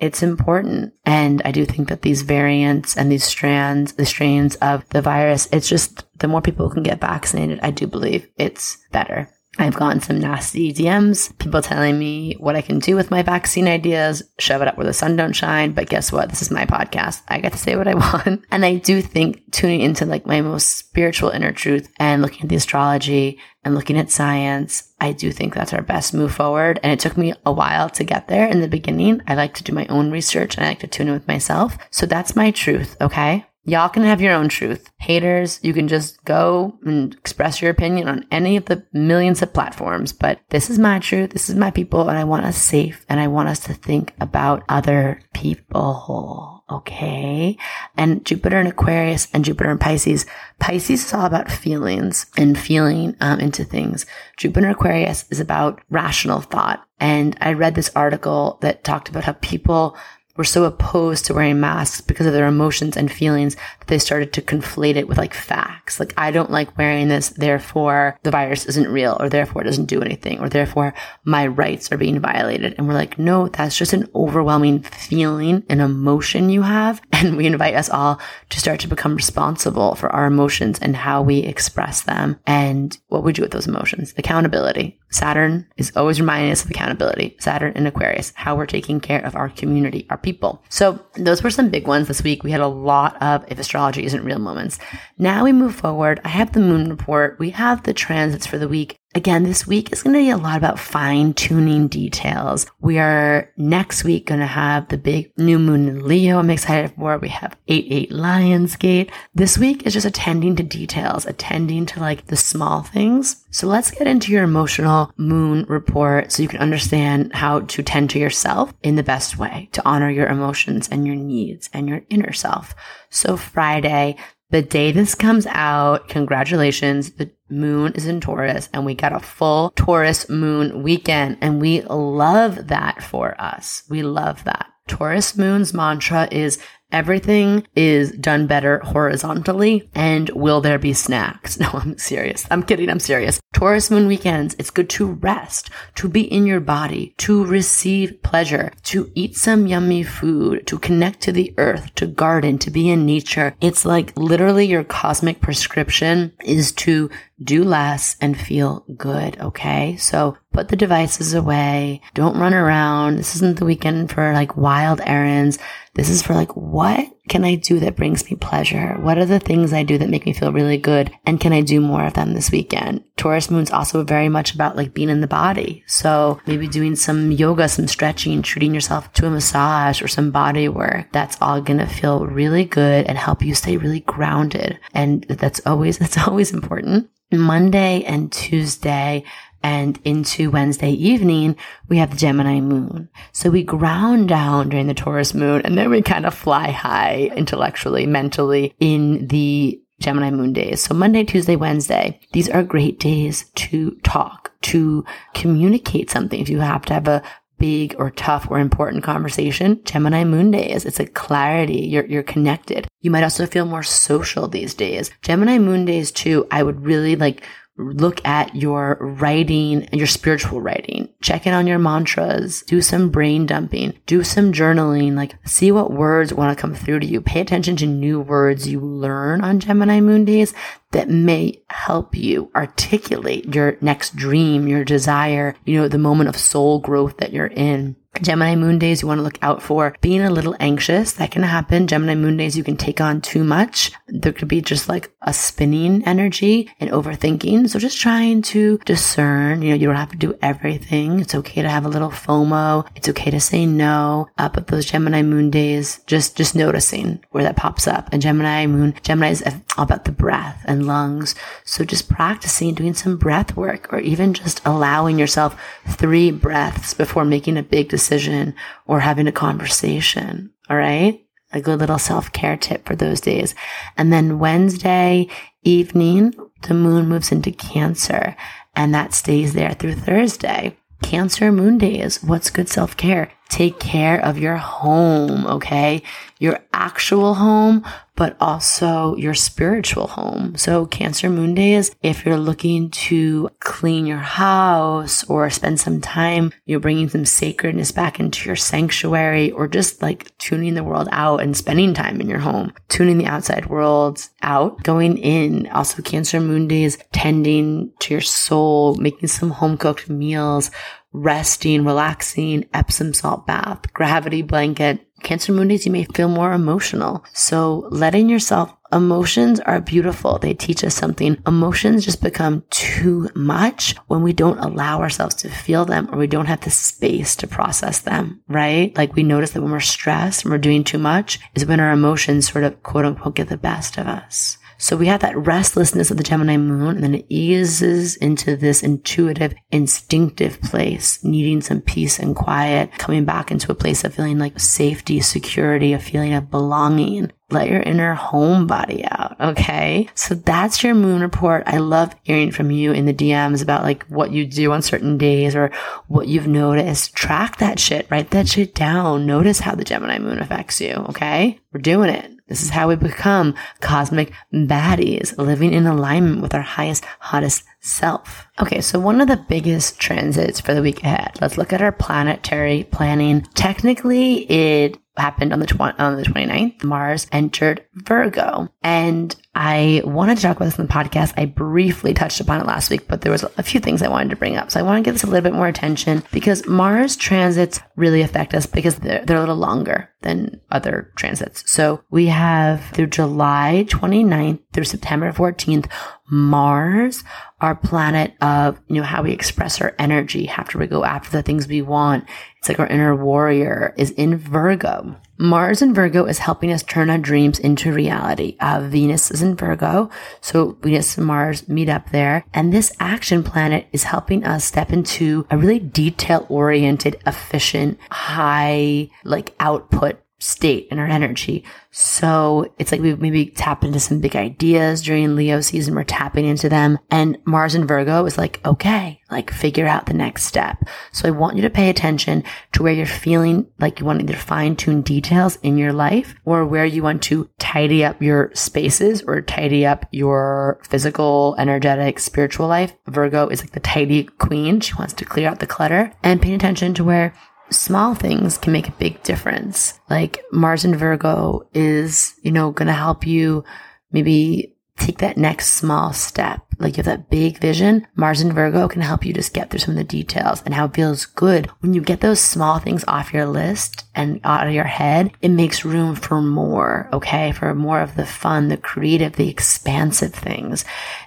It's 0.00 0.22
important. 0.22 0.94
And 1.04 1.42
I 1.44 1.52
do 1.52 1.66
think 1.66 1.88
that 1.88 2.02
these 2.02 2.22
variants 2.22 2.96
and 2.96 3.12
these 3.12 3.24
strands, 3.24 3.92
the 3.92 4.06
strains 4.06 4.56
of 4.56 4.88
the 4.88 5.02
virus, 5.02 5.46
it's 5.52 5.68
just 5.68 6.06
the 6.18 6.28
more 6.28 6.40
people 6.40 6.70
can 6.70 6.82
get 6.82 7.00
vaccinated, 7.00 7.60
I 7.62 7.70
do 7.70 7.86
believe 7.86 8.26
it's 8.36 8.78
better. 8.90 9.28
I've 9.58 9.74
gotten 9.74 10.00
some 10.00 10.20
nasty 10.20 10.72
DMs, 10.72 11.36
people 11.38 11.60
telling 11.60 11.98
me 11.98 12.34
what 12.38 12.54
I 12.54 12.62
can 12.62 12.78
do 12.78 12.94
with 12.94 13.10
my 13.10 13.22
vaccine 13.22 13.66
ideas, 13.66 14.22
shove 14.38 14.62
it 14.62 14.68
up 14.68 14.76
where 14.76 14.86
the 14.86 14.92
sun 14.92 15.16
don't 15.16 15.32
shine. 15.32 15.72
But 15.72 15.88
guess 15.88 16.12
what? 16.12 16.30
This 16.30 16.40
is 16.40 16.52
my 16.52 16.66
podcast. 16.66 17.22
I 17.28 17.40
get 17.40 17.52
to 17.52 17.58
say 17.58 17.74
what 17.74 17.88
I 17.88 17.94
want. 18.24 18.44
And 18.52 18.64
I 18.64 18.76
do 18.76 19.02
think 19.02 19.50
tuning 19.50 19.80
into 19.80 20.06
like 20.06 20.24
my 20.24 20.40
most 20.40 20.76
spiritual 20.76 21.30
inner 21.30 21.52
truth 21.52 21.90
and 21.98 22.22
looking 22.22 22.42
at 22.42 22.48
the 22.48 22.56
astrology 22.56 23.38
and 23.64 23.74
looking 23.74 23.98
at 23.98 24.10
science, 24.10 24.92
I 25.00 25.12
do 25.12 25.32
think 25.32 25.54
that's 25.54 25.72
our 25.72 25.82
best 25.82 26.14
move 26.14 26.32
forward. 26.32 26.78
And 26.82 26.92
it 26.92 27.00
took 27.00 27.16
me 27.16 27.34
a 27.44 27.52
while 27.52 27.90
to 27.90 28.04
get 28.04 28.28
there 28.28 28.46
in 28.46 28.60
the 28.60 28.68
beginning. 28.68 29.20
I 29.26 29.34
like 29.34 29.54
to 29.54 29.64
do 29.64 29.72
my 29.72 29.86
own 29.88 30.12
research 30.12 30.56
and 30.56 30.64
I 30.64 30.70
like 30.70 30.80
to 30.80 30.86
tune 30.86 31.08
in 31.08 31.14
with 31.14 31.28
myself. 31.28 31.76
So 31.90 32.06
that's 32.06 32.36
my 32.36 32.52
truth. 32.52 32.96
Okay. 33.00 33.44
Y'all 33.64 33.90
can 33.90 34.04
have 34.04 34.22
your 34.22 34.32
own 34.32 34.48
truth. 34.48 34.90
Haters, 34.98 35.60
you 35.62 35.74
can 35.74 35.86
just 35.86 36.24
go 36.24 36.78
and 36.84 37.12
express 37.14 37.60
your 37.60 37.70
opinion 37.70 38.08
on 38.08 38.26
any 38.30 38.56
of 38.56 38.64
the 38.64 38.86
millions 38.92 39.42
of 39.42 39.52
platforms. 39.52 40.14
But 40.14 40.40
this 40.48 40.70
is 40.70 40.78
my 40.78 40.98
truth. 40.98 41.30
This 41.30 41.50
is 41.50 41.56
my 41.56 41.70
people. 41.70 42.08
And 42.08 42.18
I 42.18 42.24
want 42.24 42.46
us 42.46 42.56
safe. 42.56 43.04
And 43.08 43.20
I 43.20 43.28
want 43.28 43.50
us 43.50 43.60
to 43.60 43.74
think 43.74 44.14
about 44.18 44.62
other 44.68 45.20
people. 45.34 46.64
Okay. 46.70 47.58
And 47.96 48.24
Jupiter 48.24 48.60
in 48.60 48.66
Aquarius 48.66 49.28
and 49.34 49.44
Jupiter 49.44 49.70
in 49.70 49.78
Pisces. 49.78 50.24
Pisces 50.58 51.04
is 51.04 51.12
all 51.12 51.26
about 51.26 51.50
feelings 51.50 52.26
and 52.38 52.58
feeling 52.58 53.16
um, 53.20 53.40
into 53.40 53.64
things. 53.64 54.06
Jupiter 54.36 54.70
Aquarius 54.70 55.26
is 55.30 55.40
about 55.40 55.82
rational 55.90 56.40
thought. 56.40 56.86
And 56.98 57.36
I 57.40 57.54
read 57.54 57.74
this 57.74 57.90
article 57.96 58.58
that 58.62 58.84
talked 58.84 59.08
about 59.08 59.24
how 59.24 59.32
people 59.40 59.96
were 60.40 60.44
so 60.44 60.64
opposed 60.64 61.26
to 61.26 61.34
wearing 61.34 61.60
masks 61.60 62.00
because 62.00 62.24
of 62.24 62.32
their 62.32 62.46
emotions 62.46 62.96
and 62.96 63.12
feelings 63.12 63.56
that 63.56 63.88
they 63.88 63.98
started 63.98 64.32
to 64.32 64.40
conflate 64.40 64.96
it 64.96 65.06
with 65.06 65.18
like 65.18 65.34
facts. 65.34 66.00
Like, 66.00 66.14
I 66.16 66.30
don't 66.30 66.50
like 66.50 66.78
wearing 66.78 67.08
this, 67.08 67.28
therefore 67.28 68.18
the 68.22 68.30
virus 68.30 68.64
isn't 68.64 68.88
real, 68.88 69.18
or 69.20 69.28
therefore 69.28 69.60
it 69.60 69.66
doesn't 69.66 69.84
do 69.84 70.00
anything, 70.00 70.40
or 70.40 70.48
therefore 70.48 70.94
my 71.24 71.46
rights 71.46 71.92
are 71.92 71.98
being 71.98 72.20
violated. 72.20 72.74
And 72.78 72.88
we're 72.88 72.94
like, 72.94 73.18
no, 73.18 73.48
that's 73.48 73.76
just 73.76 73.92
an 73.92 74.08
overwhelming 74.14 74.80
feeling 74.80 75.62
and 75.68 75.82
emotion 75.82 76.48
you 76.48 76.62
have. 76.62 77.02
And 77.20 77.36
we 77.36 77.44
invite 77.44 77.74
us 77.74 77.90
all 77.90 78.18
to 78.48 78.60
start 78.60 78.80
to 78.80 78.88
become 78.88 79.14
responsible 79.14 79.94
for 79.94 80.08
our 80.08 80.24
emotions 80.24 80.78
and 80.78 80.96
how 80.96 81.20
we 81.20 81.40
express 81.40 82.00
them 82.00 82.40
and 82.46 82.96
what 83.08 83.24
we 83.24 83.34
do 83.34 83.42
with 83.42 83.50
those 83.50 83.66
emotions. 83.66 84.14
Accountability. 84.16 84.98
Saturn 85.10 85.66
is 85.76 85.92
always 85.96 86.20
reminding 86.20 86.52
us 86.52 86.64
of 86.64 86.70
accountability. 86.70 87.36
Saturn 87.40 87.74
in 87.74 87.86
Aquarius, 87.86 88.32
how 88.36 88.56
we're 88.56 88.64
taking 88.64 89.00
care 89.00 89.22
of 89.22 89.36
our 89.36 89.50
community, 89.50 90.06
our 90.08 90.16
people 90.16 90.29
people. 90.32 90.62
So 90.68 91.04
those 91.14 91.42
were 91.42 91.50
some 91.50 91.70
big 91.70 91.88
ones 91.88 92.06
this 92.06 92.22
week. 92.22 92.44
We 92.44 92.52
had 92.52 92.60
a 92.60 92.68
lot 92.68 93.20
of 93.20 93.44
if 93.48 93.58
astrology 93.58 94.04
isn't 94.04 94.24
real 94.24 94.38
moments. 94.38 94.78
Now 95.18 95.42
we 95.42 95.52
move 95.52 95.74
forward. 95.74 96.20
I 96.24 96.28
have 96.28 96.52
the 96.52 96.60
moon 96.60 96.88
report. 96.88 97.38
We 97.40 97.50
have 97.50 97.82
the 97.82 97.92
transits 97.92 98.46
for 98.46 98.58
the 98.58 98.68
week. 98.68 98.99
Again, 99.12 99.42
this 99.42 99.66
week 99.66 99.92
is 99.92 100.04
going 100.04 100.14
to 100.14 100.20
be 100.20 100.30
a 100.30 100.36
lot 100.36 100.56
about 100.56 100.78
fine 100.78 101.34
tuning 101.34 101.88
details. 101.88 102.64
We 102.80 103.00
are 103.00 103.52
next 103.56 104.04
week 104.04 104.26
going 104.26 104.38
to 104.38 104.46
have 104.46 104.86
the 104.86 104.98
big 104.98 105.32
new 105.36 105.58
moon 105.58 105.88
in 105.88 106.06
Leo. 106.06 106.38
I'm 106.38 106.48
excited 106.48 106.92
for. 106.92 107.18
We 107.18 107.28
have 107.30 107.58
8-8 107.66 108.12
Lionsgate. 108.12 109.10
This 109.34 109.58
week 109.58 109.84
is 109.84 109.94
just 109.94 110.06
attending 110.06 110.54
to 110.56 110.62
details, 110.62 111.26
attending 111.26 111.86
to 111.86 111.98
like 111.98 112.26
the 112.26 112.36
small 112.36 112.82
things. 112.82 113.44
So 113.50 113.66
let's 113.66 113.90
get 113.90 114.06
into 114.06 114.30
your 114.30 114.44
emotional 114.44 115.12
moon 115.16 115.66
report 115.68 116.30
so 116.30 116.44
you 116.44 116.48
can 116.48 116.60
understand 116.60 117.34
how 117.34 117.60
to 117.60 117.82
tend 117.82 118.10
to 118.10 118.20
yourself 118.20 118.72
in 118.84 118.94
the 118.94 119.02
best 119.02 119.36
way 119.36 119.70
to 119.72 119.84
honor 119.84 120.08
your 120.08 120.28
emotions 120.28 120.88
and 120.88 121.04
your 121.04 121.16
needs 121.16 121.68
and 121.72 121.88
your 121.88 122.02
inner 122.10 122.32
self. 122.32 122.76
So 123.08 123.36
Friday, 123.36 124.14
the 124.50 124.62
day 124.62 124.92
this 124.92 125.14
comes 125.14 125.46
out, 125.46 126.08
congratulations. 126.08 127.12
The 127.12 127.30
moon 127.48 127.92
is 127.94 128.06
in 128.06 128.20
Taurus 128.20 128.68
and 128.72 128.84
we 128.84 128.94
got 128.94 129.12
a 129.12 129.20
full 129.20 129.70
Taurus 129.76 130.28
moon 130.28 130.82
weekend 130.82 131.38
and 131.40 131.60
we 131.60 131.82
love 131.82 132.68
that 132.68 133.02
for 133.02 133.40
us. 133.40 133.84
We 133.88 134.02
love 134.02 134.44
that. 134.44 134.66
Taurus 134.88 135.36
moon's 135.36 135.72
mantra 135.72 136.28
is 136.32 136.58
Everything 136.92 137.66
is 137.74 138.12
done 138.12 138.46
better 138.46 138.78
horizontally. 138.80 139.88
And 139.94 140.28
will 140.30 140.60
there 140.60 140.78
be 140.78 140.92
snacks? 140.92 141.58
No, 141.60 141.68
I'm 141.74 141.98
serious. 141.98 142.46
I'm 142.50 142.62
kidding. 142.62 142.88
I'm 142.88 143.00
serious. 143.00 143.38
Taurus 143.52 143.90
moon 143.90 144.06
weekends, 144.06 144.56
it's 144.58 144.70
good 144.70 144.88
to 144.90 145.06
rest, 145.06 145.68
to 145.96 146.08
be 146.08 146.22
in 146.22 146.46
your 146.46 146.60
body, 146.60 147.14
to 147.18 147.44
receive 147.44 148.22
pleasure, 148.22 148.72
to 148.84 149.10
eat 149.14 149.36
some 149.36 149.66
yummy 149.66 150.02
food, 150.02 150.66
to 150.68 150.78
connect 150.78 151.20
to 151.20 151.32
the 151.32 151.52
earth, 151.58 151.94
to 151.96 152.06
garden, 152.06 152.58
to 152.58 152.70
be 152.70 152.88
in 152.88 153.04
nature. 153.04 153.54
It's 153.60 153.84
like 153.84 154.16
literally 154.16 154.64
your 154.66 154.84
cosmic 154.84 155.40
prescription 155.42 156.32
is 156.44 156.72
to 156.72 157.10
do 157.42 157.64
less 157.64 158.16
and 158.20 158.38
feel 158.38 158.84
good. 158.96 159.38
Okay. 159.40 159.96
So 159.96 160.36
put 160.52 160.68
the 160.68 160.76
devices 160.76 161.34
away. 161.34 162.02
Don't 162.14 162.38
run 162.38 162.54
around. 162.54 163.16
This 163.16 163.34
isn't 163.36 163.58
the 163.58 163.64
weekend 163.64 164.10
for 164.10 164.32
like 164.32 164.56
wild 164.56 165.00
errands. 165.04 165.58
This 165.94 166.08
is 166.08 166.22
for 166.22 166.34
like, 166.34 166.52
what 166.52 167.08
can 167.28 167.44
I 167.44 167.56
do 167.56 167.80
that 167.80 167.96
brings 167.96 168.30
me 168.30 168.36
pleasure? 168.36 168.96
What 169.00 169.18
are 169.18 169.24
the 169.24 169.40
things 169.40 169.72
I 169.72 169.82
do 169.82 169.98
that 169.98 170.08
make 170.08 170.24
me 170.24 170.32
feel 170.32 170.52
really 170.52 170.78
good? 170.78 171.12
And 171.26 171.40
can 171.40 171.52
I 171.52 171.62
do 171.62 171.80
more 171.80 172.04
of 172.04 172.14
them 172.14 172.32
this 172.32 172.50
weekend? 172.50 173.04
Taurus 173.16 173.50
moon's 173.50 173.70
also 173.70 174.04
very 174.04 174.28
much 174.28 174.54
about 174.54 174.76
like 174.76 174.94
being 174.94 175.08
in 175.08 175.20
the 175.20 175.26
body. 175.26 175.82
So 175.86 176.40
maybe 176.46 176.68
doing 176.68 176.96
some 176.96 177.32
yoga, 177.32 177.68
some 177.68 177.88
stretching, 177.88 178.42
treating 178.42 178.72
yourself 178.72 179.12
to 179.14 179.26
a 179.26 179.30
massage 179.30 180.00
or 180.00 180.08
some 180.08 180.30
body 180.30 180.68
work. 180.68 181.08
That's 181.12 181.36
all 181.40 181.60
going 181.60 181.78
to 181.78 181.86
feel 181.86 182.26
really 182.26 182.64
good 182.64 183.06
and 183.06 183.18
help 183.18 183.42
you 183.42 183.54
stay 183.54 183.76
really 183.76 184.00
grounded. 184.00 184.78
And 184.94 185.24
that's 185.24 185.60
always, 185.66 185.98
that's 185.98 186.18
always 186.18 186.52
important. 186.52 187.10
Monday 187.32 188.02
and 188.04 188.32
Tuesday 188.32 189.24
and 189.62 189.98
into 190.04 190.50
Wednesday 190.50 190.92
evening, 190.92 191.56
we 191.88 191.98
have 191.98 192.10
the 192.10 192.16
Gemini 192.16 192.60
moon. 192.60 193.08
So 193.32 193.50
we 193.50 193.62
ground 193.62 194.28
down 194.28 194.68
during 194.68 194.86
the 194.86 194.94
Taurus 194.94 195.34
moon 195.34 195.62
and 195.64 195.76
then 195.76 195.90
we 195.90 196.02
kind 196.02 196.26
of 196.26 196.34
fly 196.34 196.70
high 196.70 197.30
intellectually, 197.36 198.06
mentally 198.06 198.74
in 198.80 199.26
the 199.26 199.80
Gemini 200.00 200.30
moon 200.30 200.52
days. 200.52 200.82
So 200.82 200.94
Monday, 200.94 201.24
Tuesday, 201.24 201.56
Wednesday, 201.56 202.20
these 202.32 202.48
are 202.48 202.62
great 202.62 202.98
days 202.98 203.50
to 203.56 203.92
talk, 204.02 204.50
to 204.62 205.04
communicate 205.34 206.10
something. 206.10 206.40
If 206.40 206.48
you 206.48 206.60
have 206.60 206.86
to 206.86 206.94
have 206.94 207.06
a 207.06 207.22
big 207.58 207.94
or 207.98 208.10
tough 208.10 208.50
or 208.50 208.58
important 208.58 209.04
conversation, 209.04 209.80
Gemini 209.84 210.24
moon 210.24 210.50
days. 210.50 210.86
It's 210.86 210.98
a 210.98 211.06
clarity. 211.06 211.80
You're, 211.80 212.06
you're 212.06 212.22
connected. 212.22 212.88
You 213.02 213.10
might 213.10 213.22
also 213.22 213.46
feel 213.46 213.66
more 213.66 213.82
social 213.82 214.48
these 214.48 214.74
days. 214.74 215.10
Gemini 215.22 215.58
moon 215.58 215.84
days 215.84 216.10
too, 216.10 216.46
I 216.50 216.62
would 216.62 216.84
really 216.84 217.14
like 217.14 217.46
look 217.80 218.24
at 218.26 218.54
your 218.54 218.98
writing, 219.00 219.84
and 219.86 219.98
your 219.98 220.06
spiritual 220.06 220.60
writing, 220.60 221.08
check 221.20 221.46
in 221.46 221.54
on 221.54 221.66
your 221.66 221.78
mantras, 221.78 222.62
do 222.62 222.80
some 222.80 223.10
brain 223.10 223.46
dumping, 223.46 223.98
do 224.06 224.22
some 224.22 224.52
journaling, 224.52 225.14
like 225.14 225.36
see 225.46 225.72
what 225.72 225.92
words 225.92 226.32
want 226.32 226.56
to 226.56 226.60
come 226.60 226.74
through 226.74 227.00
to 227.00 227.06
you. 227.06 227.20
Pay 227.20 227.40
attention 227.40 227.76
to 227.76 227.86
new 227.86 228.20
words 228.20 228.68
you 228.68 228.80
learn 228.80 229.40
on 229.42 229.60
Gemini 229.60 230.00
moon 230.00 230.24
days 230.24 230.54
that 230.92 231.08
may 231.08 231.62
help 231.70 232.16
you 232.16 232.50
articulate 232.54 233.54
your 233.54 233.76
next 233.80 234.16
dream, 234.16 234.66
your 234.66 234.84
desire, 234.84 235.54
you 235.64 235.78
know, 235.78 235.88
the 235.88 235.98
moment 235.98 236.28
of 236.28 236.36
soul 236.36 236.80
growth 236.80 237.16
that 237.18 237.32
you're 237.32 237.46
in. 237.46 237.96
Gemini 238.20 238.56
moon 238.56 238.78
days, 238.78 239.00
you 239.00 239.08
want 239.08 239.18
to 239.18 239.22
look 239.22 239.38
out 239.40 239.62
for 239.62 239.96
being 240.00 240.20
a 240.20 240.30
little 240.30 240.56
anxious. 240.58 241.12
That 241.12 241.30
can 241.30 241.44
happen. 241.44 241.86
Gemini 241.86 242.16
moon 242.16 242.36
days, 242.36 242.56
you 242.56 242.64
can 242.64 242.76
take 242.76 243.00
on 243.00 243.20
too 243.20 243.44
much. 243.44 243.92
There 244.08 244.32
could 244.32 244.48
be 244.48 244.60
just 244.60 244.88
like 244.88 245.10
a 245.22 245.32
spinning 245.32 246.02
energy 246.04 246.68
and 246.80 246.90
overthinking. 246.90 247.70
So 247.70 247.78
just 247.78 247.98
trying 247.98 248.42
to 248.42 248.78
discern, 248.84 249.62
you 249.62 249.70
know, 249.70 249.76
you 249.76 249.86
don't 249.86 249.96
have 249.96 250.10
to 250.10 250.18
do 250.18 250.36
everything. 250.42 251.20
It's 251.20 251.36
okay 251.36 251.62
to 251.62 251.68
have 251.68 251.86
a 251.86 251.88
little 251.88 252.10
FOMO. 252.10 252.86
It's 252.96 253.08
okay 253.08 253.30
to 253.30 253.40
say 253.40 253.64
no. 253.64 254.28
Uh, 254.36 254.48
but 254.48 254.66
those 254.66 254.86
Gemini 254.86 255.22
moon 255.22 255.48
days, 255.48 256.00
just, 256.06 256.36
just 256.36 256.56
noticing 256.56 257.24
where 257.30 257.44
that 257.44 257.56
pops 257.56 257.86
up. 257.86 258.08
And 258.12 258.20
Gemini 258.20 258.66
moon, 258.66 258.94
Gemini 259.02 259.30
is 259.30 259.44
all 259.78 259.84
about 259.84 260.04
the 260.04 260.12
breath 260.12 260.62
and 260.66 260.86
lungs. 260.86 261.36
So 261.64 261.84
just 261.84 262.10
practicing 262.10 262.74
doing 262.74 262.94
some 262.94 263.16
breath 263.16 263.56
work 263.56 263.90
or 263.92 264.00
even 264.00 264.34
just 264.34 264.60
allowing 264.66 265.18
yourself 265.18 265.58
three 265.86 266.32
breaths 266.32 266.92
before 266.92 267.24
making 267.24 267.56
a 267.56 267.62
big 267.62 267.88
decision 267.88 267.99
decision 268.00 268.54
or 268.86 269.00
having 269.00 269.26
a 269.26 269.32
conversation. 269.32 270.50
All 270.68 270.76
right. 270.76 271.22
A 271.52 271.60
good 271.60 271.80
little 271.80 271.98
self 271.98 272.32
care 272.32 272.56
tip 272.56 272.86
for 272.86 272.96
those 272.96 273.20
days. 273.20 273.54
And 273.96 274.12
then 274.12 274.38
Wednesday 274.38 275.28
evening, 275.62 276.34
the 276.62 276.74
moon 276.74 277.08
moves 277.08 277.32
into 277.32 277.50
Cancer 277.50 278.36
and 278.74 278.94
that 278.94 279.12
stays 279.14 279.52
there 279.52 279.74
through 279.74 279.94
Thursday. 279.94 280.76
Cancer 281.02 281.52
moon 281.52 281.76
days. 281.78 282.22
What's 282.22 282.50
good 282.50 282.68
self 282.68 282.96
care? 282.96 283.32
Take 283.50 283.80
care 283.80 284.24
of 284.24 284.38
your 284.38 284.56
home, 284.56 285.44
okay? 285.46 286.02
Your 286.38 286.60
actual 286.72 287.34
home, 287.34 287.84
but 288.14 288.36
also 288.40 289.16
your 289.16 289.34
spiritual 289.34 290.06
home. 290.06 290.56
So 290.56 290.86
Cancer 290.86 291.28
moon 291.28 291.54
days, 291.54 291.90
if 292.02 292.24
you're 292.24 292.38
looking 292.38 292.90
to 292.90 293.50
clean 293.60 294.06
your 294.06 294.18
house 294.18 295.24
or 295.24 295.50
spend 295.50 295.80
some 295.80 296.00
time, 296.00 296.52
you 296.64 296.76
know, 296.76 296.80
bringing 296.80 297.08
some 297.08 297.24
sacredness 297.24 297.92
back 297.92 298.20
into 298.20 298.46
your 298.46 298.56
sanctuary 298.56 299.50
or 299.50 299.66
just 299.66 300.00
like 300.00 300.36
tuning 300.38 300.74
the 300.74 300.84
world 300.84 301.08
out 301.10 301.40
and 301.40 301.56
spending 301.56 301.92
time 301.92 302.20
in 302.20 302.28
your 302.28 302.38
home, 302.38 302.72
tuning 302.88 303.18
the 303.18 303.26
outside 303.26 303.66
world 303.66 304.28
out, 304.42 304.82
going 304.82 305.18
in. 305.18 305.66
Also 305.68 306.02
Cancer 306.02 306.40
moon 306.40 306.68
days, 306.68 306.98
tending 307.12 307.92
to 307.98 308.14
your 308.14 308.20
soul, 308.20 308.94
making 308.94 309.28
some 309.28 309.50
home 309.50 309.76
cooked 309.76 310.08
meals, 310.08 310.70
resting, 311.12 311.84
relaxing, 311.84 312.68
Epsom 312.72 313.14
salt 313.14 313.46
bath, 313.46 313.92
gravity 313.92 314.42
blanket. 314.42 315.06
Cancer 315.22 315.52
moon 315.52 315.70
you 315.70 315.92
may 315.92 316.04
feel 316.04 316.28
more 316.28 316.52
emotional. 316.52 317.24
So 317.34 317.88
letting 317.90 318.28
yourself 318.28 318.74
Emotions 318.92 319.60
are 319.60 319.80
beautiful. 319.80 320.38
They 320.38 320.54
teach 320.54 320.82
us 320.82 320.96
something. 320.96 321.40
Emotions 321.46 322.04
just 322.04 322.22
become 322.22 322.64
too 322.70 323.28
much 323.36 323.94
when 324.08 324.22
we 324.22 324.32
don't 324.32 324.58
allow 324.58 325.00
ourselves 325.00 325.36
to 325.36 325.48
feel 325.48 325.84
them 325.84 326.08
or 326.12 326.18
we 326.18 326.26
don't 326.26 326.46
have 326.46 326.62
the 326.62 326.70
space 326.70 327.36
to 327.36 327.46
process 327.46 328.00
them, 328.00 328.42
right? 328.48 328.96
Like 328.96 329.14
we 329.14 329.22
notice 329.22 329.50
that 329.52 329.62
when 329.62 329.70
we're 329.70 329.80
stressed 329.80 330.44
and 330.44 330.50
we're 330.50 330.58
doing 330.58 330.82
too 330.82 330.98
much 330.98 331.38
is 331.54 331.66
when 331.66 331.78
our 331.78 331.92
emotions 331.92 332.50
sort 332.50 332.64
of 332.64 332.82
quote 332.82 333.04
unquote 333.04 333.36
get 333.36 333.48
the 333.48 333.56
best 333.56 333.96
of 333.96 334.08
us. 334.08 334.58
So 334.80 334.96
we 334.96 335.08
have 335.08 335.20
that 335.20 335.36
restlessness 335.36 336.10
of 336.10 336.16
the 336.16 336.22
Gemini 336.22 336.56
moon 336.56 336.94
and 336.96 337.04
then 337.04 337.14
it 337.16 337.26
eases 337.28 338.16
into 338.16 338.56
this 338.56 338.82
intuitive, 338.82 339.52
instinctive 339.70 340.58
place, 340.62 341.22
needing 341.22 341.60
some 341.60 341.82
peace 341.82 342.18
and 342.18 342.34
quiet, 342.34 342.90
coming 342.92 343.26
back 343.26 343.50
into 343.50 343.70
a 343.70 343.74
place 343.74 344.04
of 344.04 344.14
feeling 344.14 344.38
like 344.38 344.58
safety, 344.58 345.20
security, 345.20 345.92
a 345.92 345.98
feeling 345.98 346.32
of 346.32 346.50
belonging. 346.50 347.30
Let 347.52 347.68
your 347.68 347.80
inner 347.80 348.14
home 348.14 348.66
body 348.66 349.04
out. 349.04 349.36
Okay. 349.40 350.08
So 350.14 350.34
that's 350.34 350.82
your 350.82 350.94
moon 350.94 351.20
report. 351.20 351.64
I 351.66 351.78
love 351.78 352.14
hearing 352.22 352.50
from 352.52 352.70
you 352.70 352.92
in 352.92 353.06
the 353.06 353.14
DMs 353.14 353.62
about 353.62 353.82
like 353.82 354.04
what 354.04 354.32
you 354.32 354.46
do 354.46 354.72
on 354.72 354.82
certain 354.82 355.18
days 355.18 355.56
or 355.56 355.70
what 356.08 356.28
you've 356.28 356.46
noticed. 356.46 357.14
Track 357.14 357.58
that 357.58 357.78
shit. 357.78 358.06
Write 358.10 358.30
that 358.30 358.48
shit 358.48 358.74
down. 358.74 359.26
Notice 359.26 359.60
how 359.60 359.74
the 359.74 359.84
Gemini 359.84 360.18
moon 360.18 360.38
affects 360.38 360.80
you. 360.80 360.92
Okay. 361.08 361.58
We're 361.72 361.80
doing 361.80 362.10
it. 362.10 362.30
This 362.50 362.62
is 362.64 362.70
how 362.70 362.88
we 362.88 362.96
become 362.96 363.54
cosmic 363.80 364.32
baddies, 364.52 365.38
living 365.38 365.72
in 365.72 365.86
alignment 365.86 366.42
with 366.42 366.52
our 366.52 366.62
highest, 366.62 367.04
hottest 367.20 367.62
self. 367.80 368.46
Okay, 368.60 368.80
so 368.80 368.98
one 368.98 369.20
of 369.20 369.28
the 369.28 369.44
biggest 369.48 369.98
transits 369.98 370.60
for 370.60 370.74
the 370.74 370.82
week 370.82 371.02
ahead. 371.02 371.38
Let's 371.40 371.58
look 371.58 371.72
at 371.72 371.82
our 371.82 371.92
planetary 371.92 372.84
planning. 372.84 373.42
Technically, 373.54 374.50
it 374.50 374.98
happened 375.16 375.52
on 375.52 375.60
the 375.60 375.66
tw- 375.66 375.80
on 375.80 376.16
the 376.16 376.22
29th. 376.22 376.82
Mars 376.84 377.26
entered 377.32 377.84
Virgo, 377.94 378.68
and 378.82 379.34
I 379.54 380.02
wanted 380.04 380.36
to 380.36 380.42
talk 380.42 380.56
about 380.56 380.66
this 380.66 380.78
in 380.78 380.86
the 380.86 380.92
podcast. 380.92 381.34
I 381.36 381.46
briefly 381.46 382.14
touched 382.14 382.40
upon 382.40 382.60
it 382.60 382.66
last 382.66 382.90
week, 382.90 383.08
but 383.08 383.20
there 383.20 383.32
was 383.32 383.44
a 383.56 383.62
few 383.62 383.80
things 383.80 384.02
I 384.02 384.08
wanted 384.08 384.30
to 384.30 384.36
bring 384.36 384.56
up. 384.56 384.70
So 384.70 384.80
I 384.80 384.82
want 384.82 385.02
to 385.02 385.06
give 385.06 385.14
this 385.14 385.24
a 385.24 385.26
little 385.26 385.42
bit 385.42 385.56
more 385.56 385.66
attention 385.66 386.22
because 386.32 386.66
Mars 386.66 387.16
transits 387.16 387.80
really 387.96 388.22
affect 388.22 388.54
us 388.54 388.66
because 388.66 388.96
they're, 388.96 389.24
they're 389.24 389.36
a 389.36 389.40
little 389.40 389.56
longer 389.56 390.08
than 390.22 390.60
other 390.70 391.12
transits. 391.16 391.70
So 391.70 392.02
we 392.10 392.26
have 392.26 392.84
through 392.90 393.08
July 393.08 393.86
29th 393.88 394.60
through 394.72 394.84
September 394.84 395.32
14th, 395.32 395.90
Mars, 396.30 397.24
our 397.60 397.74
planet 397.74 398.34
of, 398.40 398.80
you 398.88 398.96
know, 398.96 399.02
how 399.02 399.22
we 399.22 399.32
express 399.32 399.80
our 399.80 399.94
energy 399.98 400.48
after 400.48 400.78
we 400.78 400.86
go 400.86 401.04
after 401.04 401.30
the 401.30 401.42
things 401.42 401.68
we 401.68 401.82
want. 401.82 402.24
It's 402.58 402.68
like 402.68 402.80
our 402.80 402.86
inner 402.86 403.16
warrior 403.16 403.94
is 403.96 404.10
in 404.12 404.36
Virgo. 404.36 405.16
Mars 405.38 405.80
in 405.80 405.94
Virgo 405.94 406.26
is 406.26 406.38
helping 406.38 406.70
us 406.70 406.82
turn 406.82 407.08
our 407.08 407.16
dreams 407.16 407.58
into 407.58 407.92
reality. 407.92 408.56
Uh, 408.60 408.80
Venus 408.80 409.30
is 409.30 409.40
in 409.40 409.56
Virgo. 409.56 410.10
So 410.42 410.76
Venus 410.82 411.16
and 411.16 411.26
Mars 411.26 411.68
meet 411.68 411.88
up 411.88 412.10
there. 412.10 412.44
And 412.52 412.72
this 412.72 412.92
action 413.00 413.42
planet 413.42 413.86
is 413.92 414.04
helping 414.04 414.44
us 414.44 414.64
step 414.64 414.92
into 414.92 415.46
a 415.50 415.56
really 415.56 415.78
detail 415.78 416.46
oriented, 416.50 417.22
efficient, 417.26 417.98
high, 418.10 419.08
like 419.24 419.54
output 419.58 420.20
state 420.40 420.88
and 420.90 420.98
our 420.98 421.06
energy. 421.06 421.64
So 421.92 422.72
it's 422.78 422.92
like 422.92 423.00
we've 423.00 423.20
maybe 423.20 423.46
tap 423.46 423.84
into 423.84 424.00
some 424.00 424.20
big 424.20 424.36
ideas 424.36 425.02
during 425.02 425.36
Leo 425.36 425.60
season. 425.60 425.94
We're 425.94 426.04
tapping 426.04 426.46
into 426.46 426.68
them. 426.68 426.98
And 427.10 427.38
Mars 427.44 427.74
and 427.74 427.86
Virgo 427.86 428.24
is 428.26 428.38
like, 428.38 428.60
okay, 428.64 429.20
like 429.30 429.50
figure 429.50 429.86
out 429.86 430.06
the 430.06 430.14
next 430.14 430.44
step. 430.44 430.78
So 431.12 431.28
I 431.28 431.32
want 431.32 431.56
you 431.56 431.62
to 431.62 431.70
pay 431.70 431.90
attention 431.90 432.44
to 432.72 432.82
where 432.82 432.92
you're 432.92 433.06
feeling 433.06 433.66
like 433.78 434.00
you 434.00 434.06
want 434.06 434.20
to 434.20 434.24
either 434.24 434.36
fine 434.36 434.76
tune 434.76 435.02
details 435.02 435.56
in 435.62 435.76
your 435.76 435.92
life 435.92 436.34
or 436.44 436.64
where 436.64 436.86
you 436.86 437.02
want 437.02 437.22
to 437.24 437.50
tidy 437.58 438.04
up 438.04 438.22
your 438.22 438.50
spaces 438.54 439.22
or 439.22 439.42
tidy 439.42 439.84
up 439.84 440.06
your 440.10 440.80
physical, 440.88 441.54
energetic, 441.58 442.18
spiritual 442.18 442.66
life. 442.66 442.94
Virgo 443.06 443.48
is 443.48 443.60
like 443.60 443.72
the 443.72 443.80
tidy 443.80 444.24
queen. 444.24 444.80
She 444.80 444.94
wants 444.94 445.12
to 445.14 445.24
clear 445.24 445.48
out 445.48 445.58
the 445.58 445.66
clutter 445.66 446.12
and 446.22 446.40
pay 446.40 446.54
attention 446.54 446.94
to 446.94 447.04
where 447.04 447.34
small 447.70 448.14
things 448.14 448.58
can 448.58 448.72
make 448.72 448.88
a 448.88 448.92
big 448.92 449.22
difference. 449.22 449.98
Like 450.08 450.42
Mars 450.52 450.84
and 450.84 450.96
Virgo 450.96 451.68
is, 451.72 452.34
you 452.42 452.52
know, 452.52 452.70
going 452.70 452.88
to 452.88 452.92
help 452.92 453.26
you 453.26 453.64
maybe 454.12 454.74
take 454.96 455.18
that 455.18 455.36
next 455.36 455.74
small 455.74 456.12
step. 456.12 456.69
Like 456.80 456.96
you 456.96 457.02
have 457.02 457.06
that 457.06 457.30
big 457.30 457.58
vision. 457.58 458.06
Mars 458.14 458.40
and 458.40 458.52
Virgo 458.52 458.88
can 458.88 459.02
help 459.02 459.24
you 459.24 459.32
just 459.32 459.54
get 459.54 459.70
through 459.70 459.80
some 459.80 459.92
of 459.92 459.98
the 459.98 460.04
details 460.04 460.62
and 460.64 460.74
how 460.74 460.86
it 460.86 460.94
feels 460.94 461.26
good 461.26 461.66
when 461.80 461.94
you 461.94 462.00
get 462.00 462.20
those 462.20 462.40
small 462.40 462.78
things 462.78 463.04
off 463.06 463.32
your 463.32 463.46
list 463.46 464.04
and 464.14 464.40
out 464.44 464.66
of 464.66 464.72
your 464.72 464.84
head. 464.84 465.32
It 465.42 465.50
makes 465.50 465.84
room 465.84 466.14
for 466.14 466.40
more. 466.40 467.08
Okay. 467.12 467.52
For 467.52 467.74
more 467.74 468.00
of 468.00 468.16
the 468.16 468.26
fun, 468.26 468.68
the 468.68 468.76
creative, 468.76 469.34
the 469.34 469.48
expansive 469.48 470.34
things. 470.34 470.84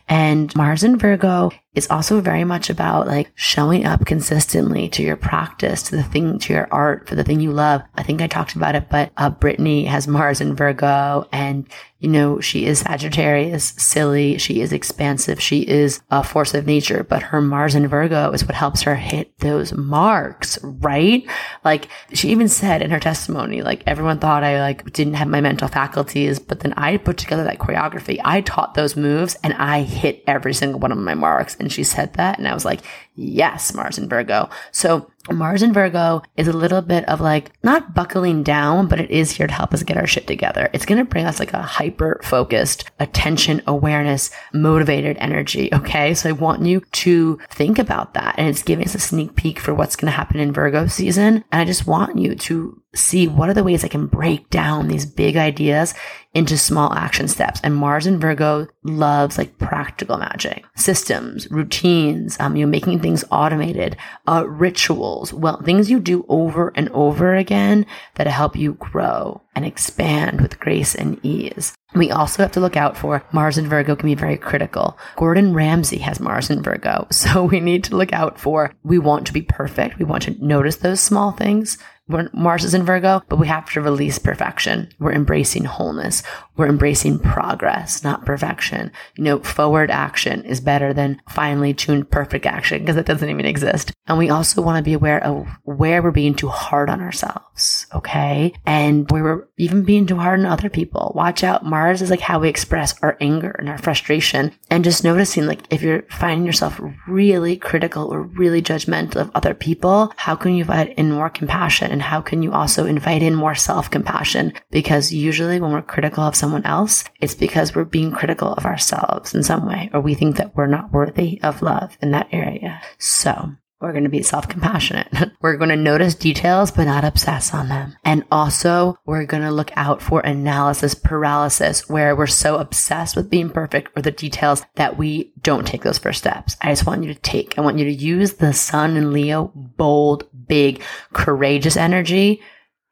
And 0.09 0.53
Mars 0.55 0.83
and 0.83 0.99
Virgo 0.99 1.51
is 1.73 1.89
also 1.89 2.21
very 2.21 2.43
much 2.43 2.69
about 2.69 3.07
like 3.07 3.31
showing 3.35 3.85
up 3.85 4.05
consistently 4.05 4.89
to 4.89 5.01
your 5.01 5.15
practice, 5.15 5.81
to 5.83 5.95
the 5.95 6.03
thing, 6.03 6.37
to 6.39 6.53
your 6.53 6.67
art, 6.71 7.07
for 7.07 7.15
the 7.15 7.23
thing 7.23 7.39
you 7.39 7.51
love. 7.51 7.81
I 7.95 8.03
think 8.03 8.21
I 8.21 8.27
talked 8.27 8.55
about 8.55 8.75
it, 8.75 8.89
but 8.89 9.11
uh, 9.17 9.31
Britney 9.31 9.87
has 9.87 10.07
Mars 10.07 10.41
and 10.41 10.57
Virgo 10.57 11.27
and 11.31 11.67
you 12.03 12.09
know, 12.09 12.41
she 12.41 12.65
is 12.65 12.79
Sagittarius, 12.79 13.73
silly. 13.77 14.37
She 14.37 14.59
is 14.59 14.73
expansive. 14.73 15.41
She 15.43 15.61
is 15.61 16.01
a 16.09 16.23
force 16.23 16.53
of 16.53 16.65
nature, 16.65 17.03
but 17.03 17.21
her 17.21 17.41
Mars 17.41 17.75
and 17.75 17.89
Virgo 17.89 18.31
is 18.31 18.45
what 18.45 18.55
helps 18.55 18.83
her 18.83 18.95
hit 18.95 19.37
those 19.39 19.73
marks, 19.73 20.57
right? 20.63 21.23
Like 21.65 21.89
she 22.13 22.29
even 22.29 22.47
said 22.47 22.81
in 22.81 22.91
her 22.91 22.99
testimony, 22.99 23.61
like 23.61 23.83
everyone 23.85 24.19
thought 24.19 24.43
I 24.43 24.61
like 24.61 24.91
didn't 24.93 25.15
have 25.15 25.27
my 25.27 25.41
mental 25.41 25.67
faculties, 25.67 26.39
but 26.39 26.61
then 26.61 26.73
I 26.77 26.97
put 26.97 27.17
together 27.17 27.43
that 27.43 27.59
choreography. 27.59 28.19
I 28.23 28.41
taught 28.41 28.73
those 28.73 28.95
moves 28.95 29.35
and 29.43 29.53
I 29.53 29.81
hit 29.81 30.23
every 30.27 30.53
single 30.53 30.79
one 30.79 30.91
of 30.91 30.97
my 30.97 31.13
marks. 31.13 31.55
And 31.59 31.71
she 31.71 31.83
said 31.83 32.13
that. 32.13 32.37
And 32.39 32.47
I 32.47 32.53
was 32.53 32.65
like, 32.65 32.79
yes, 33.15 33.73
Mars 33.73 33.97
and 33.97 34.09
Virgo. 34.09 34.49
So 34.71 35.11
Mars 35.31 35.61
and 35.61 35.73
Virgo 35.73 36.21
is 36.35 36.47
a 36.47 36.53
little 36.53 36.81
bit 36.81 37.07
of 37.07 37.21
like 37.21 37.51
not 37.63 37.93
buckling 37.93 38.43
down, 38.43 38.87
but 38.87 38.99
it 38.99 39.09
is 39.09 39.31
here 39.31 39.47
to 39.47 39.53
help 39.53 39.73
us 39.73 39.83
get 39.83 39.97
our 39.97 40.07
shit 40.07 40.27
together. 40.27 40.69
It's 40.73 40.85
going 40.85 40.97
to 40.97 41.09
bring 41.09 41.25
us 41.25 41.39
like 41.39 41.53
a 41.53 41.61
hyper 41.61 42.19
focused 42.23 42.85
attention, 42.99 43.61
awareness, 43.65 44.31
motivated 44.53 45.17
energy. 45.19 45.73
Okay. 45.73 46.13
So 46.13 46.29
I 46.29 46.33
want 46.33 46.65
you 46.65 46.81
to 46.81 47.39
think 47.49 47.79
about 47.79 48.13
that. 48.15 48.35
And 48.37 48.47
it's 48.47 48.63
giving 48.63 48.85
us 48.85 48.95
a 48.95 48.99
sneak 48.99 49.35
peek 49.35 49.59
for 49.59 49.73
what's 49.73 49.95
going 49.95 50.11
to 50.11 50.15
happen 50.15 50.39
in 50.39 50.51
Virgo 50.51 50.87
season. 50.87 51.43
And 51.51 51.61
I 51.61 51.65
just 51.65 51.87
want 51.87 52.17
you 52.17 52.35
to 52.35 52.82
see 52.95 53.27
what 53.27 53.49
are 53.49 53.53
the 53.53 53.63
ways 53.63 53.83
I 53.83 53.87
can 53.87 54.07
break 54.07 54.49
down 54.49 54.87
these 54.87 55.05
big 55.05 55.35
ideas 55.35 55.93
into 56.33 56.57
small 56.57 56.93
action 56.93 57.27
steps. 57.27 57.61
And 57.63 57.75
Mars 57.75 58.05
and 58.05 58.19
Virgo 58.19 58.67
loves 58.83 59.37
like 59.37 59.57
practical 59.59 60.17
magic, 60.17 60.65
systems, 60.75 61.49
routines, 61.51 62.39
um, 62.39 62.55
you 62.55 62.65
know, 62.65 62.71
making 62.71 62.99
things 62.99 63.23
automated, 63.31 63.97
uh, 64.27 64.47
rituals, 64.47 65.33
well, 65.33 65.61
things 65.61 65.91
you 65.91 65.99
do 65.99 66.25
over 66.27 66.71
and 66.75 66.89
over 66.89 67.35
again 67.35 67.85
that 68.15 68.27
help 68.27 68.55
you 68.55 68.73
grow 68.73 69.41
and 69.55 69.65
expand 69.65 70.41
with 70.41 70.59
grace 70.59 70.95
and 70.95 71.19
ease. 71.23 71.75
We 71.93 72.09
also 72.09 72.41
have 72.41 72.51
to 72.53 72.59
look 72.59 72.75
out 72.75 72.97
for 72.97 73.23
Mars 73.31 73.59
and 73.59 73.67
Virgo 73.67 73.95
can 73.95 74.07
be 74.07 74.15
very 74.15 74.37
critical. 74.37 74.97
Gordon 75.15 75.53
Ramsay 75.53 75.99
has 75.99 76.19
Mars 76.19 76.49
and 76.49 76.63
Virgo. 76.63 77.07
So 77.23 77.45
we 77.45 77.61
need 77.61 77.85
to 77.85 77.95
look 77.95 78.11
out 78.11 78.37
for, 78.37 78.73
we 78.83 78.99
want 78.99 79.27
to 79.27 79.33
be 79.33 79.41
perfect. 79.41 79.97
We 79.97 80.03
want 80.03 80.23
to 80.23 80.45
notice 80.45 80.75
those 80.75 80.99
small 80.99 81.31
things. 81.31 81.77
Mars 82.07 82.63
is 82.65 82.73
in 82.73 82.83
Virgo, 82.83 83.21
but 83.29 83.39
we 83.39 83.47
have 83.47 83.69
to 83.71 83.81
release 83.81 84.19
perfection. 84.19 84.89
We're 84.99 85.13
embracing 85.13 85.65
wholeness. 85.65 86.21
We're 86.55 86.67
embracing 86.67 87.19
progress, 87.19 88.03
not 88.03 88.25
perfection. 88.25 88.91
You 89.15 89.23
know, 89.23 89.39
forward 89.39 89.89
action 89.89 90.43
is 90.45 90.61
better 90.61 90.93
than 90.93 91.21
finely 91.29 91.73
tuned 91.73 92.11
perfect 92.11 92.45
action 92.45 92.79
because 92.79 92.97
it 92.97 93.05
doesn't 93.05 93.29
even 93.29 93.45
exist. 93.45 93.91
And 94.07 94.17
we 94.17 94.29
also 94.29 94.61
want 94.61 94.77
to 94.77 94.83
be 94.83 94.93
aware 94.93 95.23
of 95.23 95.47
where 95.63 96.01
we're 96.01 96.11
being 96.11 96.35
too 96.35 96.49
hard 96.49 96.89
on 96.89 97.01
ourselves. 97.01 97.87
Okay. 97.93 98.53
And 98.65 99.09
we're 99.09 99.47
even 99.57 99.83
being 99.83 100.05
too 100.05 100.17
hard 100.17 100.39
on 100.39 100.45
other 100.45 100.69
people. 100.69 101.13
Watch 101.15 101.43
out. 101.43 101.65
Mars 101.65 102.01
is 102.01 102.09
like 102.09 102.19
how 102.19 102.39
we 102.39 102.49
express 102.49 103.01
our 103.01 103.17
anger 103.21 103.51
and 103.51 103.69
our 103.69 103.77
frustration 103.77 104.51
and 104.69 104.83
just 104.83 105.03
noticing 105.03 105.45
like 105.45 105.61
if 105.69 105.81
you're 105.81 106.03
finding 106.09 106.45
yourself 106.45 106.79
really 107.07 107.55
critical 107.55 108.13
or 108.13 108.23
really 108.23 108.61
judgmental 108.61 109.17
of 109.17 109.31
other 109.33 109.53
people, 109.53 110.11
how 110.17 110.35
can 110.35 110.53
you 110.53 110.61
invite 110.61 110.97
in 110.97 111.11
more 111.11 111.29
compassion 111.29 111.91
and 111.91 112.01
how 112.01 112.21
can 112.21 112.43
you 112.43 112.51
also 112.51 112.85
invite 112.85 113.23
in 113.23 113.35
more 113.35 113.55
self 113.55 113.89
compassion? 113.89 114.53
Because 114.69 115.13
usually 115.13 115.59
when 115.59 115.71
we're 115.71 115.81
critical 115.81 116.23
of 116.23 116.35
someone 116.43 116.65
else, 116.65 117.05
it's 117.21 117.35
because 117.35 117.73
we're 117.73 117.85
being 117.85 118.11
critical 118.11 118.53
of 118.53 118.65
ourselves 118.65 119.33
in 119.33 119.43
some 119.43 119.65
way, 119.65 119.89
or 119.93 120.01
we 120.01 120.13
think 120.13 120.35
that 120.35 120.53
we're 120.57 120.67
not 120.67 120.91
worthy 120.91 121.41
of 121.41 121.61
love 121.61 121.97
in 122.01 122.11
that 122.11 122.27
area. 122.33 122.81
So 122.97 123.53
we're 123.79 123.93
going 123.93 124.03
to 124.03 124.09
be 124.09 124.23
self 124.23 124.49
compassionate. 124.49 125.07
we're 125.41 125.55
going 125.55 125.69
to 125.69 125.77
notice 125.77 126.15
details, 126.15 126.69
but 126.69 126.83
not 126.83 127.05
obsess 127.05 127.53
on 127.53 127.69
them. 127.69 127.95
And 128.03 128.25
also, 128.29 128.97
we're 129.05 129.25
going 129.25 129.43
to 129.43 129.51
look 129.51 129.71
out 129.77 130.01
for 130.01 130.19
analysis 130.19 130.95
paralysis, 130.95 131.87
where 131.87 132.13
we're 132.13 132.27
so 132.27 132.57
obsessed 132.57 133.15
with 133.15 133.29
being 133.29 133.49
perfect 133.49 133.97
or 133.97 134.01
the 134.01 134.11
details 134.11 134.65
that 134.75 134.97
we 134.97 135.31
don't 135.41 135.65
take 135.65 135.83
those 135.83 135.97
first 135.97 136.19
steps. 136.19 136.57
I 136.59 136.73
just 136.73 136.85
want 136.85 137.05
you 137.05 137.13
to 137.13 137.19
take, 137.21 137.57
I 137.57 137.61
want 137.61 137.79
you 137.79 137.85
to 137.85 137.93
use 137.93 138.33
the 138.33 138.51
sun 138.51 138.97
and 138.97 139.13
Leo 139.13 139.51
bold, 139.55 140.27
big, 140.45 140.81
courageous 141.13 141.77
energy 141.77 142.41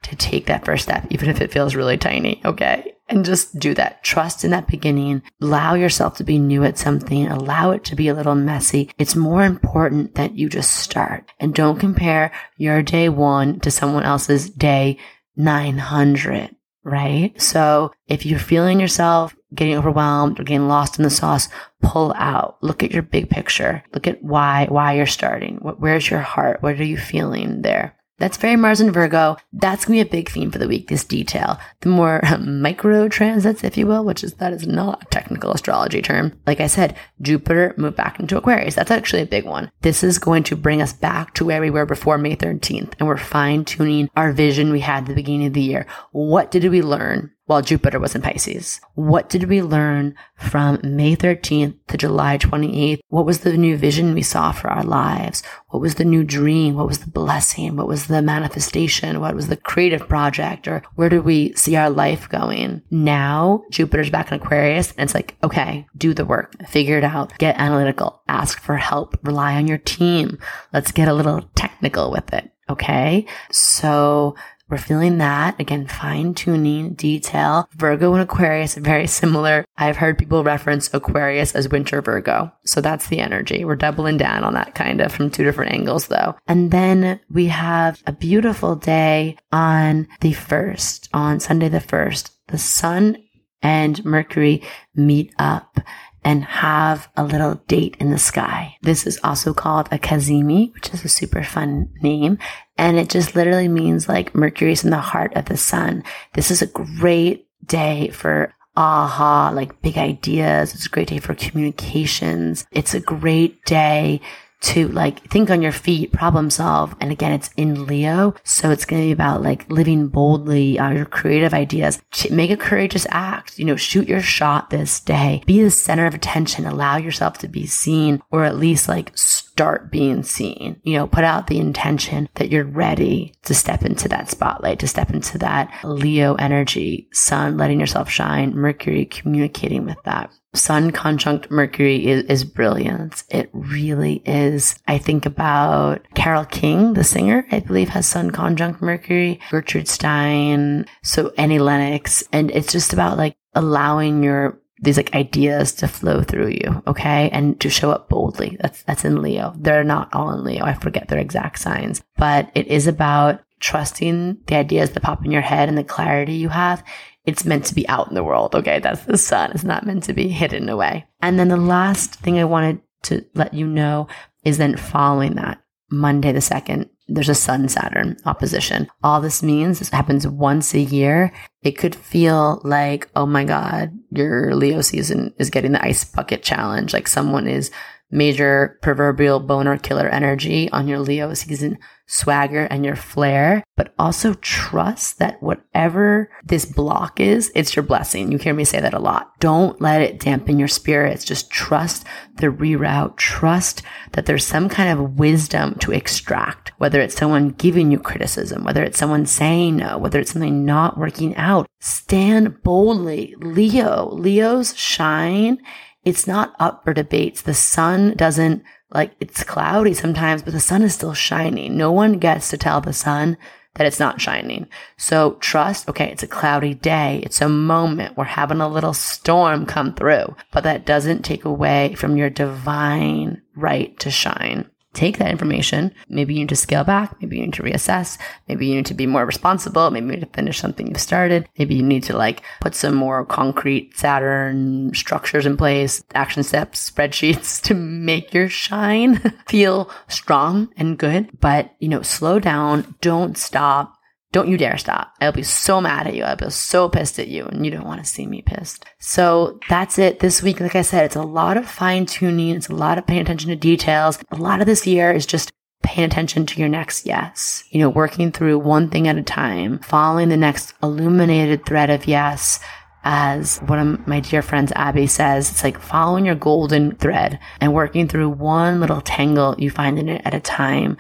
to 0.04 0.16
take 0.16 0.48
that 0.48 0.66
first 0.66 0.84
step, 0.84 1.06
even 1.10 1.30
if 1.30 1.42
it 1.42 1.52
feels 1.52 1.76
really 1.76 1.98
tiny. 1.98 2.42
Okay 2.44 2.96
and 3.12 3.26
just 3.26 3.60
do 3.60 3.74
that. 3.74 4.04
Trust 4.04 4.44
in 4.44 4.52
that 4.52 4.68
beginning. 4.68 5.22
Allow 5.42 5.76
yourself 5.76 6.16
to 6.18 6.24
be 6.24 6.40
new 6.40 6.64
at 6.64 6.78
something. 6.78 7.28
Allow 7.28 7.72
it 7.72 7.84
to 7.86 7.96
be 7.96 8.08
a 8.08 8.14
little 8.14 8.36
messy. 8.36 8.90
It's 8.98 9.16
more 9.16 9.44
important 9.44 10.16
that 10.16 10.38
you 10.38 10.50
just 10.50 10.78
start 10.78 11.30
and 11.40 11.54
don't 11.54 11.80
compare 11.80 12.32
your 12.58 12.82
day 12.82 13.10
one 13.10 13.60
to 13.60 13.70
someone 13.70 14.04
else's 14.04 14.50
day 14.50 14.98
900, 15.36 16.56
right? 16.84 17.40
So 17.40 17.92
if 18.08 18.26
you're 18.26 18.40
feeling 18.40 18.80
yourself 18.80 19.36
getting 19.54 19.78
overwhelmed 19.78 20.40
or 20.40 20.44
getting 20.44 20.70
lost 20.70 20.98
in 20.98 21.04
the 21.04 21.10
sauce, 21.10 21.50
pull 21.82 22.14
out. 22.16 22.58
Look 22.62 22.82
at 22.82 22.92
your 22.92 23.04
big 23.04 23.30
picture. 23.30 23.84
Look 23.94 24.08
at 24.08 24.24
why, 24.24 24.68
why 24.70 24.94
you're 24.94 25.06
starting. 25.06 25.58
Where's 25.58 26.10
your 26.10 26.22
heart? 26.22 26.64
What 26.64 26.80
are 26.80 26.86
you 26.86 26.98
feeling 26.98 27.62
there? 27.62 27.98
That's 28.22 28.38
very 28.38 28.56
Mars 28.56 28.80
and 28.80 28.94
Virgo. 28.94 29.36
That's 29.52 29.84
going 29.84 29.98
to 29.98 30.06
be 30.06 30.08
a 30.08 30.12
big 30.12 30.30
theme 30.30 30.52
for 30.52 30.60
the 30.60 30.68
week, 30.68 30.90
this 30.90 31.04
detail. 31.04 31.60
The 31.80 31.90
more 31.90 32.24
um, 32.32 32.62
micro 32.62 33.10
transits, 33.10 33.64
if 33.64 33.78
you 33.78 33.88
will, 33.88 34.06
which 34.06 34.24
is, 34.24 34.36
that 34.36 34.54
is 34.54 34.68
not 34.68 35.02
a 35.02 35.06
technical 35.08 35.52
astrology 35.52 36.04
term. 36.04 36.40
Like 36.46 36.62
I 36.62 36.68
said, 36.68 36.96
Jupiter 37.20 37.74
moved 37.78 37.98
back 37.98 38.20
into 38.20 38.38
Aquarius. 38.38 38.76
That's 38.76 38.92
actually 38.92 39.24
a 39.24 39.26
big 39.26 39.46
one. 39.46 39.72
This 39.82 40.04
is 40.04 40.20
going 40.20 40.44
to 40.44 40.56
bring 40.56 40.84
us 40.84 40.94
back 40.94 41.34
to 41.34 41.46
where 41.46 41.62
we 41.62 41.72
were 41.72 41.88
before 41.88 42.20
May 42.20 42.36
13th. 42.36 42.94
And 43.00 43.08
we're 43.08 43.18
fine 43.18 43.66
tuning 43.66 44.08
our 44.16 44.32
vision 44.32 44.72
we 44.72 44.82
had 44.82 45.04
at 45.04 45.08
the 45.08 45.16
beginning 45.16 45.48
of 45.48 45.54
the 45.54 45.62
year. 45.62 45.88
What 46.12 46.52
did 46.52 46.64
we 46.66 46.84
learn? 46.84 47.32
While 47.52 47.62
Jupiter 47.62 48.00
was 48.00 48.16
in 48.16 48.22
Pisces. 48.22 48.80
What 48.96 49.28
did 49.28 49.50
we 49.50 49.62
learn 49.62 50.16
from 50.38 50.80
May 50.84 51.18
13th 51.18 51.76
to 51.90 51.98
July 51.98 52.38
28th? 52.38 53.02
What 53.10 53.26
was 53.26 53.42
the 53.42 53.58
new 53.58 53.76
vision 53.76 54.14
we 54.14 54.22
saw 54.22 54.54
for 54.54 54.70
our 54.70 54.86
lives? 54.86 55.44
What 55.68 55.82
was 55.82 55.96
the 55.96 56.06
new 56.06 56.24
dream? 56.24 56.76
What 56.76 56.88
was 56.88 57.00
the 57.00 57.10
blessing? 57.10 57.76
What 57.76 57.90
was 57.90 58.08
the 58.08 58.22
manifestation? 58.22 59.20
What 59.20 59.36
was 59.36 59.50
the 59.50 59.58
creative 59.58 60.08
project? 60.08 60.66
Or 60.66 60.82
where 60.96 61.10
do 61.10 61.22
we 61.22 61.52
see 61.54 61.76
our 61.76 61.90
life 61.90 62.30
going? 62.30 62.84
Now 62.90 63.66
Jupiter's 63.70 64.10
back 64.10 64.32
in 64.32 64.40
Aquarius 64.40 64.94
and 64.94 65.02
it's 65.02 65.14
like, 65.14 65.36
okay, 65.44 65.86
do 65.98 66.14
the 66.14 66.24
work, 66.24 66.56
figure 66.70 66.98
it 66.98 67.04
out, 67.04 67.38
get 67.38 67.60
analytical, 67.60 68.22
ask 68.30 68.62
for 68.62 68.78
help, 68.78 69.20
rely 69.24 69.56
on 69.56 69.68
your 69.68 69.78
team. 69.78 70.40
Let's 70.72 70.94
get 70.94 71.10
a 71.10 71.14
little 71.14 71.42
technical 71.56 72.12
with 72.12 72.34
it. 72.34 72.50
Okay. 72.70 73.26
So 73.52 74.36
we're 74.72 74.78
feeling 74.78 75.18
that. 75.18 75.60
Again, 75.60 75.86
fine 75.86 76.34
tuning, 76.34 76.94
detail. 76.94 77.70
Virgo 77.76 78.14
and 78.14 78.24
Aquarius, 78.24 78.78
are 78.78 78.82
very 78.82 79.06
similar. 79.06 79.66
I've 79.78 79.98
heard 79.98 80.18
people 80.18 80.44
reference 80.44 80.92
Aquarius 80.94 81.54
as 81.54 81.68
winter 81.68 82.02
Virgo. 82.02 82.52
So 82.66 82.80
that's 82.80 83.08
the 83.08 83.20
energy. 83.20 83.66
We're 83.66 83.76
doubling 83.76 84.18
down 84.18 84.44
on 84.46 84.54
that 84.54 84.74
kind 84.74 85.02
of 85.02 85.12
from 85.12 85.30
two 85.30 85.44
different 85.44 85.74
angles 85.74 86.08
though. 86.08 86.36
And 86.48 86.72
then 86.72 87.20
we 87.30 87.48
have 87.48 88.02
a 88.08 88.14
beautiful 88.14 88.76
day 88.76 89.38
on 89.52 90.08
the 90.22 90.34
first, 90.34 91.10
on 91.14 91.40
Sunday 91.42 91.68
the 91.68 91.82
first. 91.82 92.32
The 92.48 92.58
sun 92.58 93.18
and 93.62 94.04
Mercury 94.06 94.64
meet 94.96 95.34
up 95.38 95.80
and 96.24 96.44
have 96.44 97.10
a 97.18 97.24
little 97.24 97.56
date 97.68 97.98
in 98.00 98.12
the 98.12 98.18
sky. 98.18 98.76
This 98.82 99.08
is 99.08 99.20
also 99.24 99.54
called 99.54 99.88
a 99.92 99.98
cazimi, 99.98 100.74
which 100.74 100.94
is 100.94 101.04
a 101.04 101.10
super 101.10 101.44
fun 101.44 101.90
name. 102.02 102.38
And 102.82 102.98
it 102.98 103.10
just 103.10 103.36
literally 103.36 103.68
means 103.68 104.10
like 104.10 104.34
Mercury's 104.34 104.84
in 104.84 104.90
the 104.90 104.98
heart 104.98 105.34
of 105.36 105.46
the 105.46 105.56
sun. 105.56 106.04
This 106.34 106.50
is 106.50 106.64
a 106.64 106.66
great 106.66 107.46
day 107.64 108.10
for 108.10 108.56
aha, 108.76 109.52
like 109.54 109.84
big 109.84 110.00
ideas. 110.00 110.74
It's 110.74 110.88
a 110.88 110.90
great 110.90 111.10
day 111.10 111.20
for 111.20 111.36
communications. 111.36 112.66
It's 112.72 112.96
a 112.96 113.00
great 113.00 113.64
day 113.66 114.20
to 114.62 114.88
like 114.90 115.28
think 115.30 115.50
on 115.50 115.62
your 115.62 115.72
feet, 115.72 116.12
problem 116.12 116.50
solve. 116.50 116.96
And 117.02 117.12
again, 117.12 117.32
it's 117.32 117.50
in 117.58 117.86
Leo. 117.86 118.36
So 118.44 118.70
it's 118.72 118.86
going 118.86 119.02
to 119.02 119.08
be 119.08 119.12
about 119.12 119.42
like 119.42 119.70
living 119.70 120.08
boldly, 120.08 120.80
uh, 120.80 120.92
your 120.92 121.06
creative 121.06 121.54
ideas, 121.54 122.02
make 122.30 122.52
a 122.52 122.58
courageous 122.58 123.08
act, 123.10 123.58
you 123.58 123.66
know, 123.66 123.76
shoot 123.76 124.08
your 124.08 124.22
shot 124.22 124.70
this 124.70 125.00
day, 125.00 125.44
be 125.46 125.62
the 125.62 125.72
center 125.72 126.06
of 126.06 126.14
attention, 126.14 126.66
allow 126.66 126.98
yourself 126.98 127.38
to 127.40 127.48
be 127.48 127.66
seen 127.66 128.22
or 128.32 128.46
at 128.46 128.58
least 128.58 128.88
like 128.88 129.12
start 129.18 129.92
being 129.92 130.24
seen. 130.24 130.80
You 130.84 130.98
know, 130.98 131.08
put 131.08 131.24
out 131.24 131.48
the 131.48 131.60
intention 131.60 132.30
that 132.36 132.50
you're 132.50 132.64
ready 132.64 133.34
to 133.44 133.54
step 133.54 133.84
into 133.84 134.08
that 134.10 134.30
spotlight, 134.30 134.80
to 134.80 134.88
step 134.88 135.10
into 135.12 135.38
that 135.40 135.74
Leo 135.84 136.36
energy, 136.36 137.08
sun, 137.12 137.58
letting 137.58 137.80
yourself 137.80 138.10
shine, 138.10 138.56
Mercury 138.56 139.06
communicating 139.06 139.86
with 139.86 140.02
that. 140.04 140.32
Sun 140.54 140.92
conjunct 140.92 141.50
Mercury 141.50 142.08
is, 142.08 142.24
is 142.26 142.44
brilliant. 142.44 143.24
It 143.30 143.50
really 143.54 144.22
is. 144.26 144.76
I 144.88 144.98
think 144.98 145.26
about 145.26 146.06
Carole 146.14 146.46
King, 146.46 146.94
the 146.94 147.04
singer, 147.04 147.48
I 147.52 147.62
believe 147.62 147.90
has 147.90 148.06
Sun 148.06 148.32
conjunct 148.32 148.82
Mercury, 148.82 149.40
Gertrude 149.50 149.88
Stein, 149.88 150.86
so 151.04 151.32
Annie 151.38 151.60
Lennox. 151.60 152.24
And 152.34 152.52
it's 152.52 152.72
just 152.72 152.92
about 152.92 153.18
like 153.18 153.38
allowing 153.54 154.24
your 154.24 154.60
these 154.84 154.98
like 154.98 155.14
ideas 155.14 155.74
to 155.74 155.88
flow 155.88 156.24
through 156.24 156.50
you, 156.50 156.82
okay? 156.88 157.30
And 157.32 157.60
to 157.62 157.70
show 157.70 157.92
up 157.92 158.10
boldly. 158.10 158.58
That's 158.60 158.84
that's 158.84 159.06
in 159.06 159.22
Leo. 159.22 159.54
They're 159.58 159.84
not 159.84 160.14
all 160.14 160.34
in 160.34 160.44
Leo. 160.44 160.66
I 160.66 160.74
forget 160.74 161.08
their 161.08 161.20
exact 161.20 161.60
signs. 161.60 162.02
But 162.18 162.52
it 162.56 162.68
is 162.68 162.88
about 162.88 163.42
trusting 163.60 164.40
the 164.48 164.56
ideas 164.56 164.90
that 164.92 165.04
pop 165.04 165.24
in 165.24 165.32
your 165.32 165.42
head 165.42 165.70
and 165.70 165.78
the 165.78 165.84
clarity 165.84 166.34
you 166.34 166.50
have. 166.50 166.84
It's 167.26 167.46
meant 167.46 167.66
to 167.66 167.76
be 167.76 167.88
out 167.88 168.08
in 168.08 168.16
the 168.16 168.24
world, 168.24 168.56
okay? 168.56 168.80
That's 168.80 169.04
the 169.04 169.18
sun. 169.18 169.52
It's 169.52 169.64
not 169.64 169.86
meant 169.86 170.04
to 170.06 170.14
be 170.14 170.30
hidden 170.30 170.70
away. 170.70 171.06
And 171.22 171.38
then 171.38 171.50
the 171.50 171.58
last 171.58 172.16
thing 172.16 172.40
I 172.40 172.46
wanted 172.46 172.82
to 173.04 173.26
let 173.36 173.54
you 173.54 173.68
know 173.68 174.08
is 174.44 174.58
then 174.58 174.76
following 174.76 175.36
that 175.36 175.62
Monday 175.92 176.32
the 176.32 176.40
2nd, 176.40 176.90
there's 177.08 177.30
a 177.30 177.36
Sun 177.36 177.68
Saturn 177.68 178.16
opposition. 178.26 178.88
All 179.04 179.20
this 179.20 179.44
means 179.44 179.80
this 179.80 179.90
happens 179.90 180.26
once 180.26 180.74
a 180.74 180.80
year. 180.80 181.34
It 181.62 181.78
could 181.78 181.94
feel 181.94 182.62
like, 182.64 183.10
oh 183.16 183.26
my 183.26 183.44
God, 183.44 183.92
your 184.12 184.56
Leo 184.56 184.82
season 184.82 185.34
is 185.38 185.50
getting 185.50 185.74
the 185.74 185.84
ice 185.84 186.06
bucket 186.06 186.42
challenge. 186.42 186.94
Like 186.94 187.08
someone 187.08 187.48
is 187.48 187.70
major 188.12 188.78
proverbial 188.82 189.42
boner 189.42 189.78
killer 189.78 190.08
energy 190.08 190.70
on 190.72 190.88
your 190.88 191.00
Leo 191.00 191.34
season 191.34 191.78
swagger 192.12 192.66
and 192.66 192.84
your 192.84 192.96
flair, 192.96 193.64
but 193.78 193.94
also 193.98 194.34
trust 194.36 195.18
that 195.20 195.42
whatever 195.42 196.30
this 196.44 196.66
block 196.66 197.20
is, 197.20 197.52
it's 197.56 197.76
your 197.76 197.84
blessing. 197.84 198.32
You 198.32 198.38
hear 198.38 198.54
me 198.54 198.66
say 198.66 198.82
that 198.82 198.94
a 198.94 199.00
lot. 199.00 199.32
Don't 199.40 199.80
let 199.82 200.02
it 200.02 200.20
dampen 200.20 200.60
your 200.60 200.68
spirits. 200.68 201.24
Just 201.24 201.50
trust 201.50 202.06
the 202.36 202.48
reroute. 202.48 203.16
Trust 203.16 203.82
that 204.12 204.26
there's 204.26 204.46
some 204.46 204.68
kind 204.68 204.90
of 204.90 205.18
wisdom 205.18 205.76
to 205.80 205.94
extract, 205.94 206.74
whether 206.78 207.00
it's 207.00 207.16
someone 207.16 207.50
giving 207.50 207.92
you 207.92 208.00
criticism, 208.00 208.64
whether 208.64 208.84
it's 208.84 209.00
someone 209.00 209.26
saying 209.26 209.78
no, 209.78 209.98
whether 209.98 210.20
it's 210.20 210.34
something 210.34 210.66
not 210.66 210.98
working 210.98 211.36
out. 211.38 211.68
Stand 211.80 212.62
boldly. 212.62 213.36
Leo, 213.40 214.10
Leo's 214.12 214.78
shine 214.78 215.60
it's 216.04 216.26
not 216.26 216.56
up 216.60 216.84
for 216.84 216.94
debates. 216.94 217.42
The 217.42 217.54
sun 217.54 218.16
doesn't 218.16 218.64
like 218.94 219.14
it's 219.20 219.44
cloudy 219.44 219.94
sometimes, 219.94 220.42
but 220.42 220.54
the 220.54 220.60
sun 220.60 220.82
is 220.84 220.94
still 220.94 221.14
shining. 221.14 221.78
No 221.78 221.92
one 221.92 222.20
gets 222.20 222.50
to 222.50 222.58
tell 222.58 222.82
the 222.82 222.94
sun 222.94 223.38
that 223.76 223.88
it's 223.88 224.00
not 224.00 224.20
shining. 224.20 224.68
So 224.98 225.38
trust, 225.40 225.88
okay, 225.90 226.12
it's 226.12 226.24
a 226.24 226.28
cloudy 226.28 226.74
day. 226.74 227.22
It's 227.24 227.42
a 227.42 227.48
moment. 227.48 228.18
We're 228.18 228.26
having 228.26 228.60
a 228.60 228.68
little 228.68 228.94
storm 228.94 229.66
come 229.66 229.94
through, 229.94 230.36
but 230.52 230.64
that 230.64 230.86
doesn't 230.86 231.24
take 231.24 231.46
away 231.46 231.96
from 231.96 232.18
your 232.18 232.30
divine 232.30 233.42
right 233.56 233.98
to 234.00 234.12
shine 234.12 234.70
take 234.94 235.18
that 235.18 235.32
information. 235.32 235.94
Maybe 236.10 236.34
you 236.34 236.42
need 236.42 236.50
to 236.50 236.56
scale 236.56 236.84
back. 236.84 237.20
Maybe 237.22 237.38
you 237.38 237.46
need 237.46 237.54
to 237.54 237.64
reassess. 237.64 238.18
Maybe 238.48 238.68
you 238.68 238.76
need 238.76 238.86
to 238.88 238.94
be 238.94 239.08
more 239.08 239.26
responsible. 239.26 239.90
Maybe 239.90 240.08
you 240.08 240.12
need 240.14 240.22
to 240.22 240.26
finish 240.28 240.60
something 240.60 240.88
you've 240.88 241.00
started. 241.00 241.48
Maybe 241.58 241.76
you 241.76 241.84
need 241.84 242.04
to 242.04 242.18
like 242.18 242.44
put 242.60 242.76
some 242.76 242.96
more 242.96 243.26
concrete 243.26 243.98
Saturn 243.98 244.94
structures 244.94 245.46
in 245.46 245.58
place, 245.58 246.04
action 246.14 246.44
steps, 246.44 246.92
spreadsheets 246.92 247.62
to 247.64 247.74
make 247.74 248.34
your 248.34 248.50
shine 248.50 249.18
feel 249.48 249.90
strong 250.08 250.70
and 250.78 250.98
good. 250.98 251.30
But, 251.40 251.74
you 251.80 251.88
know, 251.88 252.02
slow 252.02 252.40
down. 252.40 252.96
Don't 253.02 253.38
stop 253.38 254.01
don't 254.32 254.48
you 254.48 254.58
dare 254.58 254.78
stop. 254.78 255.14
I'll 255.20 255.32
be 255.32 255.44
so 255.44 255.82
mad 255.82 256.08
at 256.08 256.16
you. 256.16 256.24
I'll 256.24 256.36
be 256.36 256.50
so 256.50 256.88
pissed 256.88 257.20
at 257.20 257.28
you 257.28 257.46
and 257.46 257.66
you 257.66 257.72
don't 257.72 257.86
want 257.86 258.02
to 258.04 258.10
see 258.10 258.26
me 258.26 258.42
pissed. 258.42 258.86
So 259.00 259.60
that's 259.70 260.00
it 260.00 260.20
this 260.20 260.42
week. 260.42 260.60
Like 260.60 260.76
I 260.76 260.84
said, 260.84 261.06
it's 261.06 261.16
a 261.18 261.22
lot 261.22 261.58
of 261.58 261.70
fine 261.70 262.06
tuning. 262.06 262.56
It's 262.56 262.70
a 262.70 262.76
lot 262.76 262.98
of 262.98 263.06
paying 263.06 263.22
attention 263.22 263.50
to 263.50 263.56
details. 263.56 264.20
A 264.32 264.38
lot 264.38 264.62
of 264.62 264.68
this 264.68 264.88
year 264.88 265.12
is 265.12 265.26
just 265.26 265.52
paying 265.84 266.06
attention 266.06 266.46
to 266.46 266.60
your 266.60 266.70
next 266.70 267.06
yes. 267.06 267.64
You 267.72 267.80
know, 267.80 267.90
working 267.90 268.32
through 268.32 268.60
one 268.60 268.90
thing 268.90 269.08
at 269.08 269.18
a 269.18 269.24
time, 269.24 269.80
following 269.80 270.30
the 270.30 270.38
next 270.38 270.74
illuminated 270.82 271.66
thread 271.66 271.90
of 271.90 272.08
yes. 272.08 272.60
As 273.04 273.58
one 273.62 273.80
of 273.80 274.08
my 274.08 274.20
dear 274.20 274.44
friends, 274.44 274.72
Abby 274.76 275.08
says, 275.08 275.50
it's 275.50 275.64
like 275.64 275.80
following 275.80 276.24
your 276.24 276.36
golden 276.36 276.96
thread 276.96 277.40
and 277.60 277.74
working 277.74 278.08
through 278.08 278.30
one 278.30 278.80
little 278.80 279.02
tangle 279.02 279.56
you 279.58 279.72
find 279.72 279.98
in 279.98 280.08
it 280.08 280.22
at 280.24 280.36
a 280.36 280.40
time. 280.40 280.98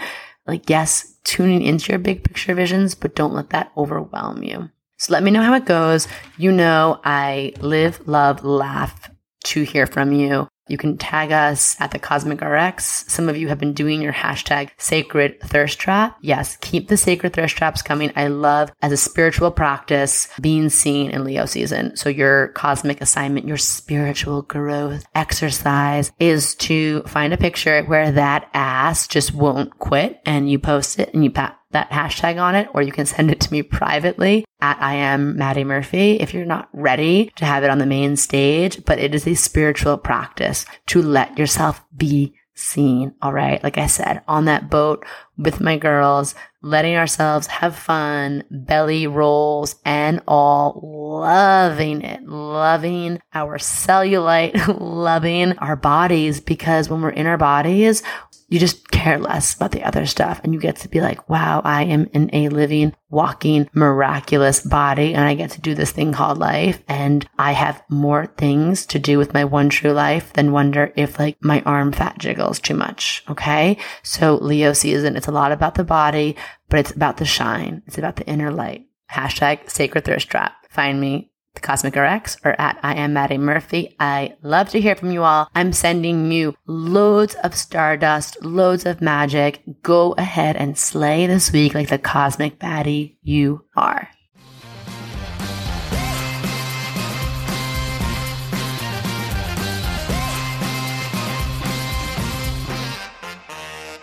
Like, 0.47 0.69
yes, 0.69 1.15
tuning 1.23 1.61
into 1.61 1.91
your 1.91 1.99
big 1.99 2.23
picture 2.23 2.53
visions, 2.55 2.95
but 2.95 3.15
don't 3.15 3.33
let 3.33 3.51
that 3.51 3.71
overwhelm 3.77 4.43
you. 4.43 4.69
So 4.97 5.13
let 5.13 5.23
me 5.23 5.31
know 5.31 5.41
how 5.43 5.53
it 5.53 5.65
goes. 5.65 6.07
You 6.37 6.51
know, 6.51 6.99
I 7.03 7.53
live, 7.59 8.07
love, 8.07 8.43
laugh 8.43 9.09
to 9.45 9.63
hear 9.63 9.87
from 9.87 10.11
you. 10.11 10.47
You 10.71 10.77
can 10.77 10.97
tag 10.97 11.33
us 11.33 11.75
at 11.81 11.91
the 11.91 11.99
Cosmic 11.99 12.39
RX. 12.41 13.03
Some 13.11 13.27
of 13.27 13.35
you 13.35 13.49
have 13.49 13.59
been 13.59 13.73
doing 13.73 14.01
your 14.01 14.13
hashtag 14.13 14.69
sacred 14.77 15.41
thirst 15.41 15.79
trap. 15.79 16.17
Yes, 16.21 16.57
keep 16.61 16.87
the 16.87 16.95
sacred 16.95 17.33
thirst 17.33 17.57
traps 17.57 17.81
coming. 17.81 18.13
I 18.15 18.27
love 18.27 18.71
as 18.81 18.93
a 18.93 18.97
spiritual 18.97 19.51
practice 19.51 20.29
being 20.39 20.69
seen 20.69 21.11
in 21.11 21.25
Leo 21.25 21.45
season. 21.45 21.97
So 21.97 22.07
your 22.07 22.49
cosmic 22.49 23.01
assignment, 23.01 23.47
your 23.47 23.57
spiritual 23.57 24.43
growth 24.43 25.03
exercise 25.13 26.13
is 26.19 26.55
to 26.55 27.03
find 27.03 27.33
a 27.33 27.37
picture 27.37 27.83
where 27.83 28.13
that 28.13 28.49
ass 28.53 29.07
just 29.07 29.33
won't 29.33 29.77
quit 29.77 30.21
and 30.25 30.49
you 30.49 30.57
post 30.57 30.99
it 30.99 31.13
and 31.13 31.23
you 31.23 31.31
pat 31.31 31.60
that 31.71 31.89
hashtag 31.89 32.41
on 32.41 32.55
it, 32.55 32.69
or 32.73 32.81
you 32.81 32.91
can 32.91 33.05
send 33.05 33.31
it 33.31 33.39
to 33.41 33.51
me 33.51 33.63
privately 33.63 34.45
at 34.59 34.81
I 34.81 34.95
am 34.95 35.37
Maddie 35.37 35.63
Murphy 35.63 36.19
if 36.19 36.33
you're 36.33 36.45
not 36.45 36.69
ready 36.73 37.31
to 37.35 37.45
have 37.45 37.63
it 37.63 37.69
on 37.69 37.79
the 37.79 37.85
main 37.85 38.15
stage, 38.15 38.83
but 38.85 38.99
it 38.99 39.15
is 39.15 39.27
a 39.27 39.35
spiritual 39.35 39.97
practice 39.97 40.65
to 40.87 41.01
let 41.01 41.37
yourself 41.37 41.83
be 41.95 42.35
seen. 42.53 43.15
All 43.21 43.33
right. 43.33 43.63
Like 43.63 43.77
I 43.77 43.87
said, 43.87 44.21
on 44.27 44.45
that 44.45 44.69
boat 44.69 45.05
with 45.37 45.59
my 45.59 45.77
girls, 45.77 46.35
letting 46.61 46.95
ourselves 46.95 47.47
have 47.47 47.75
fun, 47.75 48.43
belly 48.51 49.07
rolls 49.07 49.75
and 49.83 50.21
all, 50.27 50.79
loving 51.21 52.01
it, 52.01 52.23
loving 52.23 53.19
our 53.33 53.57
cellulite, 53.57 54.79
loving 54.79 55.57
our 55.57 55.75
bodies 55.75 56.39
because 56.39 56.89
when 56.89 57.01
we're 57.01 57.09
in 57.09 57.27
our 57.27 57.37
bodies, 57.37 58.03
you 58.51 58.59
just 58.59 58.91
care 58.91 59.17
less 59.17 59.55
about 59.55 59.71
the 59.71 59.83
other 59.85 60.05
stuff 60.05 60.41
and 60.43 60.53
you 60.53 60.59
get 60.59 60.75
to 60.75 60.89
be 60.89 60.99
like, 60.99 61.29
wow, 61.29 61.61
I 61.63 61.85
am 61.85 62.09
in 62.11 62.29
a 62.33 62.49
living, 62.49 62.93
walking, 63.09 63.69
miraculous 63.73 64.59
body 64.59 65.13
and 65.13 65.23
I 65.23 65.35
get 65.35 65.51
to 65.51 65.61
do 65.61 65.73
this 65.73 65.91
thing 65.91 66.11
called 66.11 66.37
life. 66.37 66.83
And 66.89 67.25
I 67.39 67.53
have 67.53 67.81
more 67.89 68.25
things 68.25 68.85
to 68.87 68.99
do 68.99 69.17
with 69.17 69.33
my 69.33 69.45
one 69.45 69.69
true 69.69 69.93
life 69.93 70.33
than 70.33 70.51
wonder 70.51 70.91
if 70.97 71.17
like 71.17 71.37
my 71.41 71.61
arm 71.61 71.93
fat 71.93 72.17
jiggles 72.17 72.59
too 72.59 72.75
much. 72.75 73.23
Okay. 73.29 73.77
So 74.03 74.35
Leo 74.35 74.73
season, 74.73 75.15
it's 75.15 75.27
a 75.27 75.31
lot 75.31 75.53
about 75.53 75.75
the 75.75 75.85
body, 75.85 76.35
but 76.67 76.81
it's 76.81 76.91
about 76.91 77.17
the 77.17 77.25
shine. 77.25 77.83
It's 77.87 77.97
about 77.97 78.17
the 78.17 78.27
inner 78.27 78.51
light. 78.51 78.85
Hashtag 79.09 79.69
sacred 79.69 80.03
thirst 80.03 80.29
trap. 80.29 80.55
Find 80.69 80.99
me 80.99 81.30
the 81.53 81.61
Cosmic 81.61 81.95
RX 81.95 82.37
or 82.43 82.59
at 82.59 82.79
I 82.83 82.95
am 82.95 83.13
Maddie 83.13 83.37
Murphy. 83.37 83.95
I 83.99 84.35
love 84.41 84.69
to 84.69 84.81
hear 84.81 84.95
from 84.95 85.11
you 85.11 85.23
all. 85.23 85.49
I'm 85.53 85.73
sending 85.73 86.31
you 86.31 86.55
loads 86.65 87.35
of 87.35 87.55
stardust, 87.55 88.43
loads 88.43 88.85
of 88.85 89.01
magic. 89.01 89.61
Go 89.81 90.13
ahead 90.13 90.55
and 90.55 90.77
slay 90.77 91.27
this 91.27 91.51
week 91.51 91.73
like 91.73 91.89
the 91.89 91.97
cosmic 91.97 92.59
baddie 92.59 93.17
you 93.21 93.65
are. 93.75 94.09